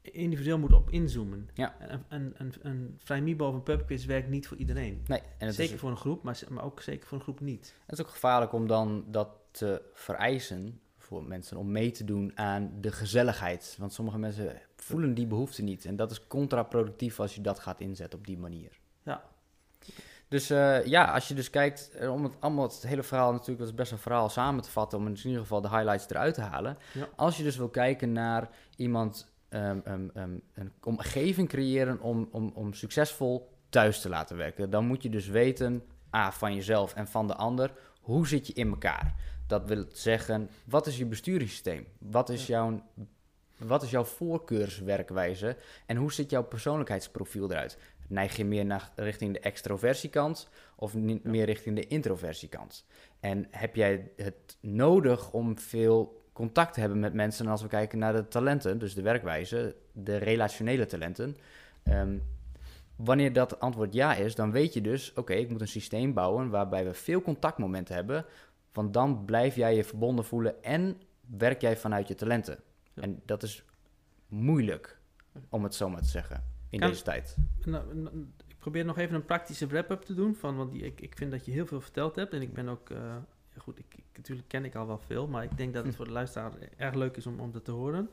individueel 0.00 0.58
moet 0.58 0.72
op 0.72 0.90
inzoomen. 0.90 1.48
Ja. 1.54 1.76
Een, 1.80 2.04
een, 2.08 2.34
een, 2.36 2.54
een 2.60 2.94
vrijmibo 2.98 3.48
of 3.48 3.54
een 3.54 3.62
pubquiz 3.62 4.04
werkt 4.04 4.28
niet 4.28 4.46
voor 4.46 4.56
iedereen. 4.56 5.02
Nee, 5.06 5.22
en 5.38 5.52
zeker 5.52 5.74
is, 5.74 5.80
voor 5.80 5.90
een 5.90 5.96
groep, 5.96 6.22
maar, 6.22 6.40
maar 6.48 6.64
ook 6.64 6.82
zeker 6.82 7.06
voor 7.06 7.18
een 7.18 7.24
groep 7.24 7.40
niet. 7.40 7.74
het 7.86 7.98
is 7.98 8.04
ook 8.04 8.10
gevaarlijk 8.10 8.52
om 8.52 8.66
dan 8.66 9.04
dat 9.06 9.28
te 9.50 9.82
vereisen 9.92 10.80
voor 10.96 11.24
mensen 11.24 11.56
om 11.56 11.72
mee 11.72 11.90
te 11.90 12.04
doen 12.04 12.32
aan 12.34 12.72
de 12.80 12.92
gezelligheid. 12.92 13.76
Want 13.78 13.92
sommige 13.92 14.18
mensen 14.18 14.60
voelen 14.76 15.14
die 15.14 15.26
behoefte 15.26 15.62
niet. 15.62 15.84
En 15.84 15.96
dat 15.96 16.10
is 16.10 16.26
contraproductief 16.26 17.20
als 17.20 17.34
je 17.34 17.40
dat 17.40 17.58
gaat 17.58 17.80
inzetten 17.80 18.18
op 18.18 18.26
die 18.26 18.38
manier. 18.38 18.77
Dus 20.28 20.50
eh, 20.50 20.84
ja, 20.84 21.04
als 21.04 21.28
je 21.28 21.34
dus 21.34 21.50
kijkt, 21.50 21.90
eh, 21.90 22.12
om 22.12 22.24
het 22.24 22.32
allemaal 22.38 22.64
het 22.64 22.82
hele 22.82 23.02
verhaal 23.02 23.32
natuurlijk, 23.32 23.58
dat 23.58 23.68
is 23.68 23.74
best 23.74 23.92
een 23.92 23.98
verhaal 23.98 24.28
samen 24.28 24.62
te 24.62 24.70
vatten, 24.70 24.98
om 24.98 25.06
in 25.06 25.16
ieder 25.24 25.40
geval 25.40 25.60
de 25.60 25.68
highlights 25.68 26.10
eruit 26.10 26.34
te 26.34 26.40
halen. 26.40 26.78
Ja. 26.92 27.08
Als 27.16 27.36
je 27.36 27.42
dus 27.42 27.56
wil 27.56 27.68
kijken 27.68 28.12
naar 28.12 28.48
iemand, 28.76 29.32
ehm, 29.48 29.78
ehm, 29.84 30.08
ehm, 30.14 30.38
een 30.54 30.72
omgeving 30.82 31.48
creëren 31.48 32.00
om, 32.00 32.28
om, 32.30 32.50
om 32.54 32.72
succesvol 32.72 33.48
thuis 33.68 34.00
te 34.00 34.08
laten 34.08 34.36
werken, 34.36 34.70
dan 34.70 34.86
moet 34.86 35.02
je 35.02 35.10
dus 35.10 35.26
weten, 35.26 35.82
A, 36.16 36.32
van 36.32 36.54
jezelf 36.54 36.94
en 36.94 37.08
van 37.08 37.26
de 37.26 37.34
ander, 37.34 37.72
hoe 38.00 38.26
zit 38.26 38.46
je 38.46 38.52
in 38.52 38.68
elkaar? 38.68 39.14
Dat 39.46 39.66
wil 39.66 39.84
zeggen, 39.92 40.50
wat 40.64 40.86
is 40.86 40.98
je 40.98 41.06
besturingssysteem? 41.06 41.86
Wat 41.98 42.28
is, 42.28 42.46
jouw, 42.46 42.82
wat 43.58 43.82
is 43.82 43.90
jouw 43.90 44.04
voorkeurswerkwijze? 44.04 45.56
En 45.86 45.96
hoe 45.96 46.12
ziet 46.12 46.30
jouw 46.30 46.44
persoonlijkheidsprofiel 46.44 47.50
eruit? 47.50 47.78
Neig 48.08 48.36
je 48.36 48.44
meer 48.44 48.64
naar 48.64 48.92
richting 48.94 49.32
de 49.32 49.40
extroversiekant 49.40 50.48
of 50.76 50.92
Ja. 50.92 51.18
meer 51.22 51.44
richting 51.44 51.76
de 51.76 51.86
introversiekant? 51.86 52.84
En 53.20 53.46
heb 53.50 53.76
jij 53.76 54.10
het 54.16 54.56
nodig 54.60 55.32
om 55.32 55.58
veel 55.58 56.22
contact 56.32 56.74
te 56.74 56.80
hebben 56.80 57.00
met 57.00 57.14
mensen? 57.14 57.44
En 57.44 57.50
als 57.50 57.62
we 57.62 57.68
kijken 57.68 57.98
naar 57.98 58.12
de 58.12 58.28
talenten, 58.28 58.78
dus 58.78 58.94
de 58.94 59.02
werkwijze, 59.02 59.76
de 59.92 60.16
relationele 60.16 60.86
talenten. 60.86 61.36
ehm, 61.82 62.18
wanneer 62.96 63.32
dat 63.32 63.60
antwoord 63.60 63.94
ja 63.94 64.14
is, 64.14 64.34
dan 64.34 64.50
weet 64.50 64.74
je 64.74 64.80
dus, 64.80 65.12
oké, 65.14 65.32
ik 65.32 65.50
moet 65.50 65.60
een 65.60 65.68
systeem 65.68 66.12
bouwen 66.12 66.50
waarbij 66.50 66.84
we 66.84 66.94
veel 66.94 67.22
contactmomenten 67.22 67.94
hebben. 67.94 68.24
Want 68.72 68.92
dan 68.94 69.24
blijf 69.24 69.56
jij 69.56 69.74
je 69.74 69.84
verbonden 69.84 70.24
voelen 70.24 70.62
en 70.62 71.00
werk 71.38 71.60
jij 71.60 71.76
vanuit 71.76 72.08
je 72.08 72.14
talenten. 72.14 72.58
Ja. 73.00 73.04
En 73.04 73.22
dat 73.24 73.42
is 73.42 73.64
moeilijk, 74.26 74.98
om 75.48 75.62
het 75.62 75.74
zo 75.74 75.88
maar 75.88 76.02
te 76.02 76.08
zeggen, 76.08 76.44
in 76.70 76.78
Kan- 76.80 76.88
deze 76.88 77.02
tijd. 77.02 77.36
Nou, 77.64 77.94
nou, 77.94 78.26
ik 78.46 78.58
probeer 78.58 78.84
nog 78.84 78.98
even 78.98 79.14
een 79.14 79.24
praktische 79.24 79.66
wrap-up 79.66 80.02
te 80.02 80.14
doen. 80.14 80.34
Van, 80.34 80.56
want 80.56 80.72
die, 80.72 80.82
ik, 80.82 81.00
ik 81.00 81.16
vind 81.16 81.30
dat 81.30 81.44
je 81.44 81.52
heel 81.52 81.66
veel 81.66 81.80
verteld 81.80 82.16
hebt. 82.16 82.32
En 82.32 82.42
ik 82.42 82.52
ben 82.52 82.68
ook... 82.68 82.90
eh, 82.90 82.98
ja 83.54 83.60
goed, 83.60 83.78
ik, 83.78 83.94
ik, 83.96 84.04
natuurlijk 84.16 84.48
ken 84.48 84.64
ik 84.64 84.74
al 84.74 84.86
wel 84.86 84.98
veel. 84.98 85.28
Maar 85.28 85.42
ik 85.44 85.56
denk 85.56 85.74
dat 85.74 85.84
het 85.86 85.96
voor 85.96 86.04
de 86.04 86.10
luisteraar 86.10 86.52
erg 86.76 86.94
leuk 86.94 87.16
is 87.16 87.26
om, 87.26 87.40
om 87.40 87.52
dat 87.52 87.64
te 87.64 87.70
horen. 87.70 88.10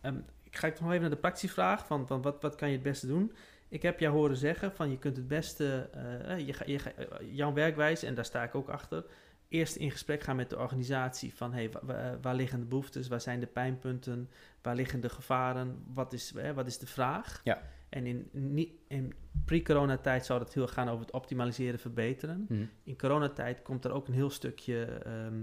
Ehm, 0.00 0.18
ik 0.42 0.56
ga 0.56 0.66
nog 0.66 0.88
even 0.90 1.00
naar 1.00 1.10
de 1.10 1.16
praktische 1.16 1.54
vraag. 1.54 1.86
Van, 1.86 2.06
van 2.06 2.22
wat, 2.22 2.42
wat 2.42 2.54
kan 2.54 2.68
je 2.68 2.74
het 2.74 2.82
beste 2.82 3.06
doen? 3.06 3.32
Ik 3.68 3.82
heb 3.82 4.00
jou 4.00 4.14
horen 4.14 4.36
zeggen 4.36 4.72
van 4.72 4.90
je 4.90 4.98
kunt 4.98 5.16
het 5.16 5.28
beste... 5.28 5.88
eh, 5.92 6.38
je, 6.38 6.54
je, 6.66 6.80
jouw 7.32 7.52
werkwijze, 7.52 8.06
en 8.06 8.14
daar 8.14 8.24
sta 8.24 8.42
ik 8.42 8.54
ook 8.54 8.68
achter... 8.68 9.04
Eerst 9.54 9.76
in 9.76 9.90
gesprek 9.90 10.22
gaan 10.22 10.36
met 10.36 10.50
de 10.50 10.58
organisatie 10.58 11.34
van 11.34 11.52
hey, 11.52 11.70
wa- 11.82 12.18
waar 12.22 12.34
liggen 12.34 12.60
de 12.60 12.66
behoeftes, 12.66 13.08
waar 13.08 13.20
zijn 13.20 13.40
de 13.40 13.46
pijnpunten, 13.46 14.30
waar 14.62 14.74
liggen 14.74 15.00
de 15.00 15.08
gevaren, 15.08 15.82
wat 15.94 16.12
is, 16.12 16.34
eh, 16.34 16.50
wat 16.50 16.66
is 16.66 16.78
de 16.78 16.86
vraag? 16.86 17.40
Ja. 17.44 17.62
En 17.88 18.06
in, 18.06 18.28
niet- 18.32 18.72
in 18.88 19.14
pre-coronatijd 19.44 20.24
zou 20.26 20.38
dat 20.38 20.54
heel 20.54 20.66
gaan 20.66 20.88
over 20.88 21.04
het 21.04 21.14
optimaliseren, 21.14 21.78
verbeteren. 21.78 22.46
Mhm. 22.48 22.64
In 22.84 22.96
coronatijd 22.98 23.62
komt 23.62 23.84
er 23.84 23.90
ook 23.92 24.08
een 24.08 24.14
heel 24.14 24.30
stukje 24.30 24.84
ehm, 24.84 25.42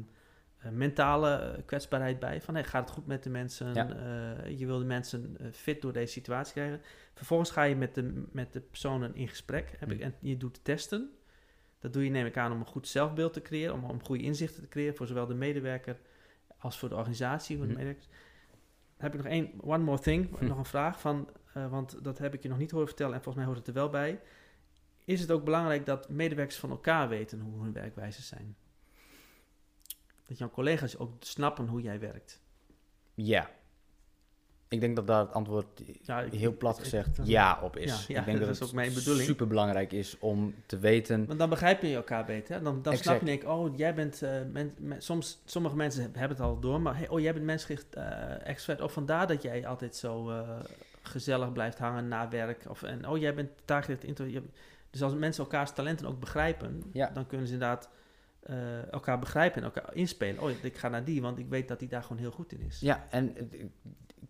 eh, 0.58 0.72
mentale 0.72 1.30
eh, 1.36 1.62
kwetsbaarheid 1.66 2.20
bij. 2.20 2.42
Van 2.42 2.54
hey, 2.54 2.64
gaat 2.64 2.82
het 2.86 2.94
goed 2.98 3.08
met 3.08 3.24
de 3.24 3.30
mensen? 3.30 3.74
Ja. 3.74 3.90
Eh, 4.46 4.60
je 4.60 4.66
wil 4.66 4.80
de 4.80 4.86
mensen 4.86 5.36
eh, 5.40 5.48
fit 5.52 5.82
door 5.82 5.94
deze 5.94 6.12
situatie 6.12 6.54
krijgen. 6.54 6.82
Vervolgens 7.14 7.52
ga 7.52 7.64
je 7.64 7.76
met 7.76 7.96
de, 7.96 8.24
met 8.32 8.54
de 8.54 8.60
personen 8.62 9.16
in 9.16 9.28
gesprek. 9.28 9.76
Heb 9.78 9.92
ik, 9.92 9.98
Mhm. 9.98 10.06
en 10.06 10.16
je 10.20 10.38
doet 10.38 10.60
testen. 10.64 11.10
Dat 11.82 11.94
doe 11.94 12.04
je 12.04 12.10
neem 12.10 12.26
ik 12.26 12.38
aan 12.38 12.52
om 12.52 12.60
een 12.60 12.66
goed 12.66 12.88
zelfbeeld 12.88 13.34
te 13.34 13.42
creëren. 13.42 13.74
Om, 13.74 13.84
om 13.84 14.04
goede 14.04 14.24
inzichten 14.24 14.62
te 14.62 14.68
creëren 14.70 14.96
voor 14.96 15.08
zowel 15.08 15.26
de 15.26 15.34
medewerker 15.34 16.00
als 16.58 16.80
voor 16.80 16.90
de 16.90 16.96
organisatie. 16.96 17.58
Voor 17.58 17.66
de 17.66 17.72
Mhm. 17.72 17.82
medewerkers. 17.82 18.16
Dan 18.98 19.10
heb 19.10 19.14
ik 19.14 19.24
nog 19.24 19.32
één, 19.32 19.52
one 19.64 19.84
more 19.84 20.00
thing, 20.00 20.38
Hm. 20.38 20.46
nog 20.48 20.58
een 20.58 20.66
vraag 20.66 21.00
van, 21.00 21.30
eh, 21.54 21.70
want 21.70 22.04
dat 22.04 22.18
heb 22.18 22.34
ik 22.34 22.42
je 22.44 22.50
nog 22.50 22.58
niet 22.58 22.72
horen 22.72 22.88
vertellen 22.88 23.14
en 23.16 23.22
volgens 23.24 23.36
mij 23.36 23.46
hoort 23.46 23.58
het 23.58 23.68
er 23.68 23.82
wel 23.82 23.90
bij. 23.90 24.20
Is 25.06 25.22
het 25.22 25.32
ook 25.32 25.44
belangrijk 25.44 25.86
dat 25.86 26.10
medewerkers 26.10 26.58
van 26.60 26.70
elkaar 26.70 27.10
weten 27.10 27.40
hoe 27.40 27.62
hun 27.64 27.74
werkwijzes 27.74 28.28
zijn? 28.28 28.56
Dat 30.28 30.38
jouw 30.38 30.50
collega's 30.50 30.98
ook 30.98 31.14
snappen 31.20 31.68
hoe 31.68 31.82
jij 31.82 32.00
werkt. 32.00 32.42
Ja. 33.14 33.50
Ik 34.72 34.80
denk 34.80 34.96
dat 34.96 35.08
daar 35.08 35.20
het 35.20 35.32
antwoord 35.34 35.66
Ja, 36.02 36.22
ik- 36.22 36.34
heel 36.34 36.58
plat 36.58 36.80
gezegd 36.80 37.20
ja 37.24 37.60
op 37.64 37.78
is. 37.78 38.06
Ja, 38.08 38.14
ja, 38.14 38.20
ik 38.20 38.26
denk 38.26 38.38
dat 38.38 38.46
dat, 38.48 38.56
is 38.56 38.60
het 38.60 38.68
ook 38.70 38.76
mijn 38.76 38.94
bedoeling. 38.94 39.26
super 39.26 39.48
belangrijk 39.48 39.92
is 39.92 40.18
om 40.20 40.54
te 40.66 40.80
weten. 40.80 41.26
Want 41.26 41.40
dan 41.40 41.50
begrijp 41.50 41.82
je 41.82 41.96
elkaar 41.96 42.26
beter. 42.26 42.64
Dan, 42.64 42.82
dan 42.82 42.82
snap 42.82 42.94
Exact. 42.94 43.20
je, 43.20 43.26
denk 43.26 43.42
ik, 43.42 43.48
oh, 43.50 43.78
jij 43.78 43.94
bent, 43.94 44.22
eh, 44.22 44.30
men, 44.52 44.74
men- 44.78 45.02
soms, 45.02 45.42
sommige 45.46 45.76
mensen 45.76 46.02
hebben 46.04 46.38
het 46.38 46.40
al 46.40 46.60
door, 46.60 46.82
maar 46.82 46.98
hey, 46.98 47.08
oh, 47.10 47.20
jij 47.20 47.34
bent 47.34 47.46
mensgericht 47.46 47.96
eh 47.96 48.48
expert. 48.48 48.82
Of 48.82 48.94
vandaar 48.94 49.28
dat 49.28 49.42
jij 49.42 49.68
altijd 49.68 49.96
zo 49.96 50.30
eh, 50.30 50.50
gezellig 51.02 51.52
blijft 51.52 51.78
hangen 51.78 52.08
na 52.08 52.30
werk. 52.30 52.66
Of, 52.70 52.84
en 52.84 53.08
oh, 53.08 53.18
jij 53.18 53.34
bent 53.36 53.50
taakgericht. 53.66 54.04
intro- 54.04 54.42
Dus 54.90 55.02
als 55.02 55.14
mensen 55.14 55.44
elkaars 55.44 55.72
talenten 55.72 56.08
ook 56.08 56.20
begrijpen, 56.20 56.84
dan 57.14 57.28
kunnen 57.28 57.48
ze 57.48 57.54
inderdaad 57.54 57.90
elkaar 58.92 59.20
begrijpen 59.20 59.58
en 59.58 59.64
elkaar 59.64 59.90
inspelen. 59.96 60.42
Oh, 60.42 60.50
ik 60.62 60.78
ga 60.78 60.90
naar 60.90 61.04
die, 61.04 61.22
want 61.22 61.38
ik 61.40 61.50
weet 61.50 61.68
dat 61.68 61.80
die 61.80 61.88
daar 61.88 62.02
gewoon 62.04 62.18
heel 62.18 62.32
goed 62.32 62.52
in 62.52 62.62
is. 62.62 62.80
Ja, 62.80 63.06
en 63.10 63.36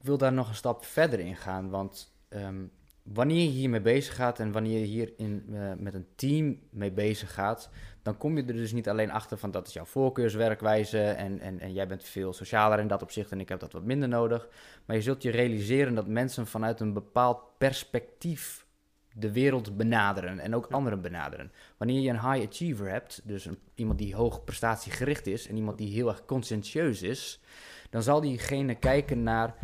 wil 0.04 0.18
daar 0.18 0.34
nog 0.34 0.50
een 0.50 0.56
stap 0.56 0.86
verder 0.86 1.20
in 1.20 1.36
gaan. 1.36 1.70
Want 1.70 2.14
ehm, 2.30 2.64
wanneer 3.04 3.44
je 3.44 3.50
hiermee 3.50 3.82
bezig 3.82 4.16
gaat 4.16 4.40
en 4.40 4.52
wanneer 4.52 4.80
je 4.80 4.86
hier 4.86 5.14
in, 5.18 5.46
eh, 5.54 5.72
met 5.78 5.94
een 5.94 6.08
team 6.16 6.60
mee 6.70 6.92
bezig 6.92 7.34
gaat, 7.34 7.70
dan 8.02 8.18
kom 8.18 8.38
je 8.38 8.44
er 8.44 8.54
dus 8.54 8.72
niet 8.72 8.90
alleen 8.90 9.12
achter 9.12 9.38
van 9.38 9.52
dat 9.52 9.68
is 9.68 9.74
jouw 9.74 9.86
voorkeurswerkwijze 9.86 11.04
en, 11.04 11.40
en, 11.40 11.60
en 11.60 11.74
jij 11.74 11.88
bent 11.88 12.04
veel 12.04 12.34
socialer 12.34 12.80
in 12.80 12.88
dat 12.88 13.02
opzicht 13.02 13.32
en 13.32 13.40
ik 13.40 13.50
heb 13.50 13.60
dat 13.60 13.72
wat 13.72 13.84
minder 13.84 14.10
nodig. 14.10 14.48
Maar 14.86 14.96
je 14.96 15.02
zult 15.02 15.24
je 15.24 15.32
realiseren 15.32 15.96
dat 15.96 16.08
mensen 16.08 16.48
vanuit 16.48 16.80
een 16.80 16.94
bepaald 16.94 17.58
perspectief 17.58 18.66
de 19.14 19.32
wereld 19.32 19.78
benaderen 19.78 20.40
en 20.40 20.56
ook 20.56 20.68
anderen 20.68 21.02
benaderen. 21.02 21.52
Wanneer 21.78 22.02
je 22.02 22.10
een 22.10 22.32
high 22.32 22.48
achiever 22.48 22.90
hebt, 22.90 23.22
dus 23.24 23.46
een, 23.46 23.58
iemand 23.76 23.98
die 24.00 24.16
hoog 24.16 24.44
prestatiegericht 24.44 25.28
is 25.28 25.48
en 25.48 25.56
iemand 25.56 25.78
die 25.78 25.94
heel 25.94 26.08
erg 26.08 26.26
conscientieus 26.26 27.02
is, 27.02 27.42
dan 27.90 28.04
zal 28.04 28.22
diegene 28.22 28.76
kijken 28.76 29.24
naar 29.24 29.56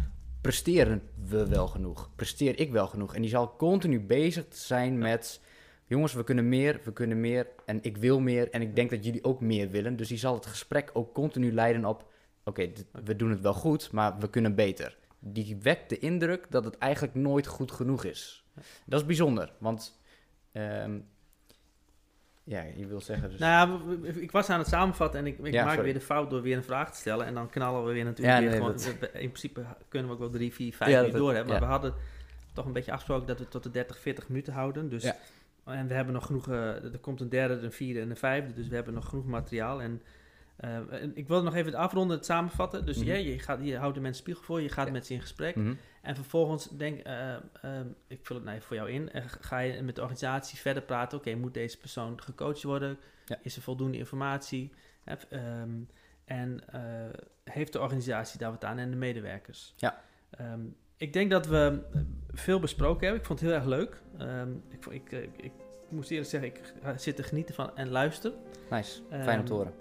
presteren 0.48 1.02
we 1.30 1.48
wel 1.48 1.68
genoeg? 1.68 2.10
Presteer 2.16 2.60
ik 2.60 2.72
wel 2.72 2.88
genoeg? 2.88 3.16
En 3.16 3.22
die 3.22 3.30
zal 3.30 3.56
continu 3.56 4.00
bezig 4.00 4.46
zijn 4.50 4.98
met 4.98 5.42
jongens, 5.86 6.14
we 6.14 6.24
kunnen 6.24 6.50
meer, 6.50 6.80
we 6.84 6.94
kunnen 6.94 7.20
meer 7.20 7.48
en 7.66 7.80
ik 7.82 7.98
wil 7.98 8.20
meer 8.20 8.50
en 8.50 8.62
ik 8.62 8.76
denk 8.76 8.90
dat 8.90 9.06
jullie 9.06 9.24
ook 9.24 9.42
meer 9.42 9.70
willen. 9.70 9.96
Dus 9.96 10.08
die 10.08 10.18
zal 10.18 10.34
het 10.34 10.46
gesprek 10.46 10.90
ook 10.94 11.14
continu 11.14 11.54
leiden 11.54 11.86
op 11.86 12.06
oké, 12.44 12.72
we 12.92 13.16
doen 13.16 13.30
het 13.30 13.42
wel 13.42 13.54
goed, 13.54 13.92
maar 13.92 14.20
we 14.20 14.30
kunnen 14.30 14.56
beter. 14.56 14.98
Die 15.20 15.58
wekt 15.62 15.90
de 15.90 16.00
indruk 16.00 16.46
dat 16.50 16.66
het 16.66 16.78
eigenlijk 16.78 17.16
nooit 17.16 17.48
goed 17.48 17.72
genoeg 17.72 18.04
is. 18.04 18.46
Dat 18.86 19.00
is 19.00 19.06
bijzonder, 19.06 19.54
want 19.60 20.02
ehm, 20.52 21.00
ja, 22.50 22.64
je 22.76 22.88
wil 22.88 23.02
zeggen 23.02 23.30
dus... 23.30 23.40
Nou 23.40 23.80
ja, 24.04 24.08
ik 24.22 24.32
was 24.32 24.50
aan 24.50 24.60
het 24.60 24.68
samenvatten 24.68 25.20
en 25.20 25.26
ik, 25.28 25.40
ik 25.40 25.54
Ja, 25.54 25.60
maak 25.64 25.70
sorry. 25.74 25.86
weer 25.86 26.00
de 26.00 26.06
fout 26.06 26.30
door 26.30 26.42
weer 26.42 26.58
een 26.58 26.64
vraag 26.64 26.92
te 26.92 26.98
stellen. 27.00 27.26
En 27.26 27.34
dan 27.34 27.50
knallen 27.50 27.86
we 27.86 27.92
weer 27.94 28.04
natuurlijk 28.04 28.36
Ja, 28.38 28.42
weer 28.42 28.50
nee, 28.50 28.58
gewoon... 28.60 28.74
dat- 29.00 29.10
In 29.14 29.30
principe 29.32 29.62
kunnen 29.88 30.08
we 30.08 30.14
ook 30.14 30.20
wel 30.22 30.30
drie, 30.30 30.54
vier, 30.54 30.74
vijf 30.74 30.92
Ja, 30.92 31.18
door 31.18 31.34
hebben. 31.34 31.52
Maar 31.52 31.62
we 31.62 31.68
hadden 31.68 31.94
toch 32.54 32.66
een 32.66 32.74
beetje 32.74 32.92
afgesproken 32.92 33.28
dat 33.28 33.40
we 33.40 33.48
tot 33.48 33.64
de 33.64 33.72
30, 33.72 34.00
40 34.00 34.28
minuten 34.28 34.54
houden. 34.54 34.90
Dus. 34.90 35.12
En 35.64 35.88
we 35.88 35.94
hebben 35.94 36.14
nog 36.14 36.26
genoeg... 36.26 36.48
eh, 36.50 36.84
er 36.94 37.00
komt 37.02 37.22
een 37.22 37.30
derde, 37.30 37.54
een 37.54 37.72
vierde 37.72 38.00
en 38.02 38.10
een 38.10 38.18
vijfde. 38.18 38.54
Dus 38.54 38.68
we 38.68 38.76
hebben 38.76 38.94
nog 38.94 39.10
genoeg 39.10 39.26
materiaal. 39.26 39.82
En 39.82 40.02
ik 41.14 41.28
wil 41.28 41.44
nog 41.44 41.54
even 41.56 41.66
het 41.72 41.76
afronden, 41.82 42.18
het 42.18 42.26
samenvatten. 42.26 42.86
Dus 42.86 42.98
Mhm. 42.98 43.08
je, 43.16 43.40
gaat, 43.40 43.60
je 43.62 43.78
houdt 43.78 43.96
de 43.96 44.02
mensen 44.02 44.22
spiegel 44.22 44.44
voor, 44.44 44.62
je 44.62 44.70
gaat 44.70 44.86
Ja. 44.86 44.92
met 44.92 45.06
ze 45.06 45.14
in 45.14 45.22
gesprek. 45.22 45.56
Mhm. 45.56 45.74
En 46.02 46.16
vervolgens 46.16 46.70
denk, 46.70 47.00
eh, 47.00 47.34
ehm, 47.34 47.88
ik 48.08 48.20
vul 48.22 48.36
het 48.36 48.46
nou 48.46 48.56
even 48.58 48.68
voor 48.68 48.78
jou 48.78 48.90
in, 48.92 49.12
eh, 49.12 49.24
ga 49.40 49.60
je 49.60 49.82
met 49.82 49.96
de 49.96 50.02
organisatie 50.02 50.60
verder 50.60 50.84
praten. 50.84 51.18
Oké, 51.18 51.36
moet 51.36 51.54
deze 51.54 51.78
persoon 51.78 52.22
gecoacht 52.22 52.64
worden? 52.64 52.98
Ja. 53.26 53.38
Is 53.42 53.56
er 53.56 53.62
voldoende 53.62 53.98
informatie? 53.98 54.72
Ehm, 55.30 55.70
en 56.26 56.62
eh, 56.72 56.82
heeft 57.44 57.74
de 57.74 57.80
organisatie 57.80 58.40
daar 58.40 58.52
wat 58.52 58.64
aan 58.64 58.78
en 58.78 58.90
de 58.90 58.96
medewerkers? 58.98 59.74
Ja. 59.78 60.02
Ehm, 60.30 60.60
ik 60.98 61.14
denk 61.14 61.32
dat 61.32 61.48
we 61.48 61.82
eh, 61.94 62.02
veel 62.32 62.60
besproken 62.60 63.02
hebben. 63.02 63.20
Ik 63.20 63.26
vond 63.28 63.40
het 63.40 63.50
heel 63.50 63.58
erg 63.58 63.68
leuk. 63.68 64.02
Ik, 64.70 64.86
ik, 64.86 65.12
eh, 65.12 65.24
ik, 65.24 65.30
ik 65.38 65.52
moest 65.90 66.12
eerlijk 66.12 66.30
zeggen, 66.30 66.50
ik 66.50 66.74
ga 66.82 66.98
zitten 66.98 67.24
genieten 67.26 67.56
van 67.56 67.76
en 67.76 67.90
luister. 67.90 68.32
Nice, 68.70 69.02
fijn 69.10 69.40
om 69.40 69.46
te 69.46 69.54
horen. 69.54 69.74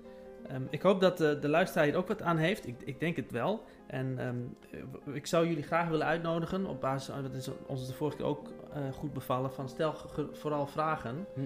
Ehm, 0.48 0.62
ik 0.70 0.82
hoop 0.82 1.00
dat 1.00 1.18
de, 1.18 1.38
de 1.38 1.48
luisteraar 1.48 1.86
hier 1.86 1.96
ook 1.96 2.08
wat 2.08 2.22
aan 2.22 2.36
heeft. 2.36 2.66
Ik, 2.66 2.74
ik 2.84 3.00
denk 3.00 3.16
het 3.16 3.30
wel. 3.30 3.64
En 3.86 4.18
ehm, 4.18 4.36
eh, 5.08 5.14
ik 5.14 5.26
zou 5.26 5.48
jullie 5.48 5.62
graag 5.62 5.88
willen 5.88 6.06
uitnodigen 6.06 6.66
op 6.66 6.80
basis 6.80 7.14
van, 7.14 7.22
dat 7.22 7.34
is 7.34 7.50
ons 7.66 7.86
de 7.86 7.92
vorige 7.94 8.16
keer 8.16 8.26
ook 8.26 8.48
eh, 8.72 8.80
goed 8.92 9.12
bevallen, 9.12 9.52
van 9.52 9.68
stel 9.68 9.94
vooral 10.32 10.66
vragen. 10.66 11.26
Hm. 11.34 11.40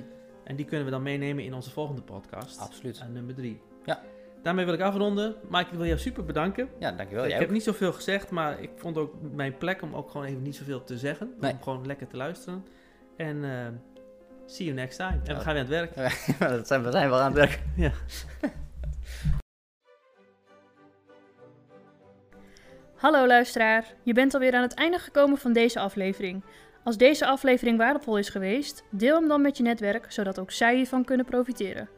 En 0.45 0.57
die 0.57 0.65
kunnen 0.65 0.85
we 0.85 0.91
dan 0.93 1.03
meenemen 1.03 1.45
in 1.45 1.55
onze 1.55 1.71
volgende 1.71 2.03
podcast, 2.03 2.61
Absoluut. 2.61 3.01
aan 3.01 3.13
nummer 3.13 3.35
drie. 3.35 3.61
Ja. 3.85 4.01
Daarmee 4.43 4.65
wil 4.65 4.75
ik 4.75 4.81
afronden. 4.81 5.35
Mike, 5.49 5.71
ik 5.71 5.77
wil 5.77 5.87
jou 5.87 5.99
super 5.99 6.25
bedanken. 6.25 6.69
Ja, 6.79 6.93
dankjewel. 6.93 7.25
ik 7.25 7.31
Jij 7.31 7.39
heb 7.39 7.49
ook. 7.49 7.55
niet 7.55 7.63
zoveel 7.63 7.93
gezegd, 7.93 8.31
maar 8.31 8.61
ik 8.61 8.71
vond 8.77 8.97
ook 8.99 9.15
mijn 9.33 9.57
plek 9.59 9.83
om 9.83 9.95
ook 9.95 10.11
gewoon 10.11 10.27
even 10.27 10.43
niet 10.43 10.57
zoveel 10.57 10.85
te 10.85 10.99
zeggen. 10.99 11.35
Nee. 11.41 11.53
Om 11.53 11.63
gewoon 11.63 11.87
lekker 11.87 12.07
te 12.07 12.17
luisteren. 12.17 12.65
En 13.17 13.45
eh, 13.45 13.67
see 14.47 14.67
you 14.67 14.79
next 14.79 14.97
time. 14.99 15.11
En 15.13 15.21
Ja. 15.25 15.35
we 15.35 15.41
gaan 15.41 15.55
weer 15.55 15.63
aan 15.63 15.71
het 15.71 15.95
werk. 15.95 16.15
dat 16.59 16.67
zijn, 16.67 16.83
we 16.83 16.91
zijn 16.91 17.11
wel 17.11 17.19
aan 17.19 17.25
het 17.25 17.35
werk. 17.35 17.63
Ja. 17.77 17.93
Hallo 23.01 23.27
luisteraar, 23.27 23.95
je 24.03 24.13
bent 24.13 24.35
alweer 24.35 24.55
aan 24.55 24.63
het 24.63 24.75
einde 24.75 24.99
gekomen 24.99 25.39
van 25.39 25.53
deze 25.53 25.79
aflevering. 25.79 26.45
Als 26.85 26.97
deze 26.97 27.27
aflevering 27.27 27.79
waardevol 27.79 28.19
is 28.19 28.29
geweest, 28.29 28.85
deel 28.91 29.15
hem 29.15 29.29
dan 29.29 29.43
met 29.43 29.57
je 29.57 29.63
netwerk, 29.63 30.13
zodat 30.13 30.39
ook 30.39 30.51
zij 30.51 30.77
hiervan 30.77 31.05
kunnen 31.05 31.27
profiteren. 31.27 31.89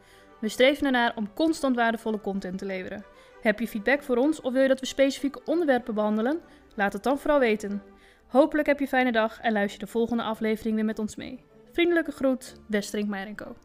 We 0.40 0.48
streven 0.48 0.86
ernaar 0.86 1.12
om 1.16 1.34
constant 1.34 1.76
waardevolle 1.76 2.20
content 2.20 2.58
te 2.58 2.64
leveren. 2.64 3.04
Heb 3.40 3.58
je 3.58 3.68
feedback 3.68 4.02
voor 4.02 4.16
ons 4.16 4.40
of 4.40 4.52
wil 4.52 4.62
je 4.62 4.68
dat 4.68 4.80
we 4.80 4.86
specifieke 4.86 5.40
onderwerpen 5.44 5.94
behandelen? 5.94 6.40
Laat 6.74 6.92
het 6.92 7.02
dan 7.02 7.18
vooral 7.18 7.38
weten. 7.38 7.82
Hopelijk 8.26 8.66
heb 8.66 8.76
je 8.76 8.84
een 8.84 8.90
fijne 8.90 9.12
dag 9.12 9.40
en 9.40 9.52
luister 9.52 9.80
de 9.80 9.86
volgende 9.86 10.22
aflevering 10.22 10.74
weer 10.74 10.84
met 10.84 10.98
ons 10.98 11.16
mee. 11.16 11.44
Vriendelijke 11.72 12.12
groet, 12.12 12.54
Westering 12.68 13.08
Meirenko. 13.08 13.56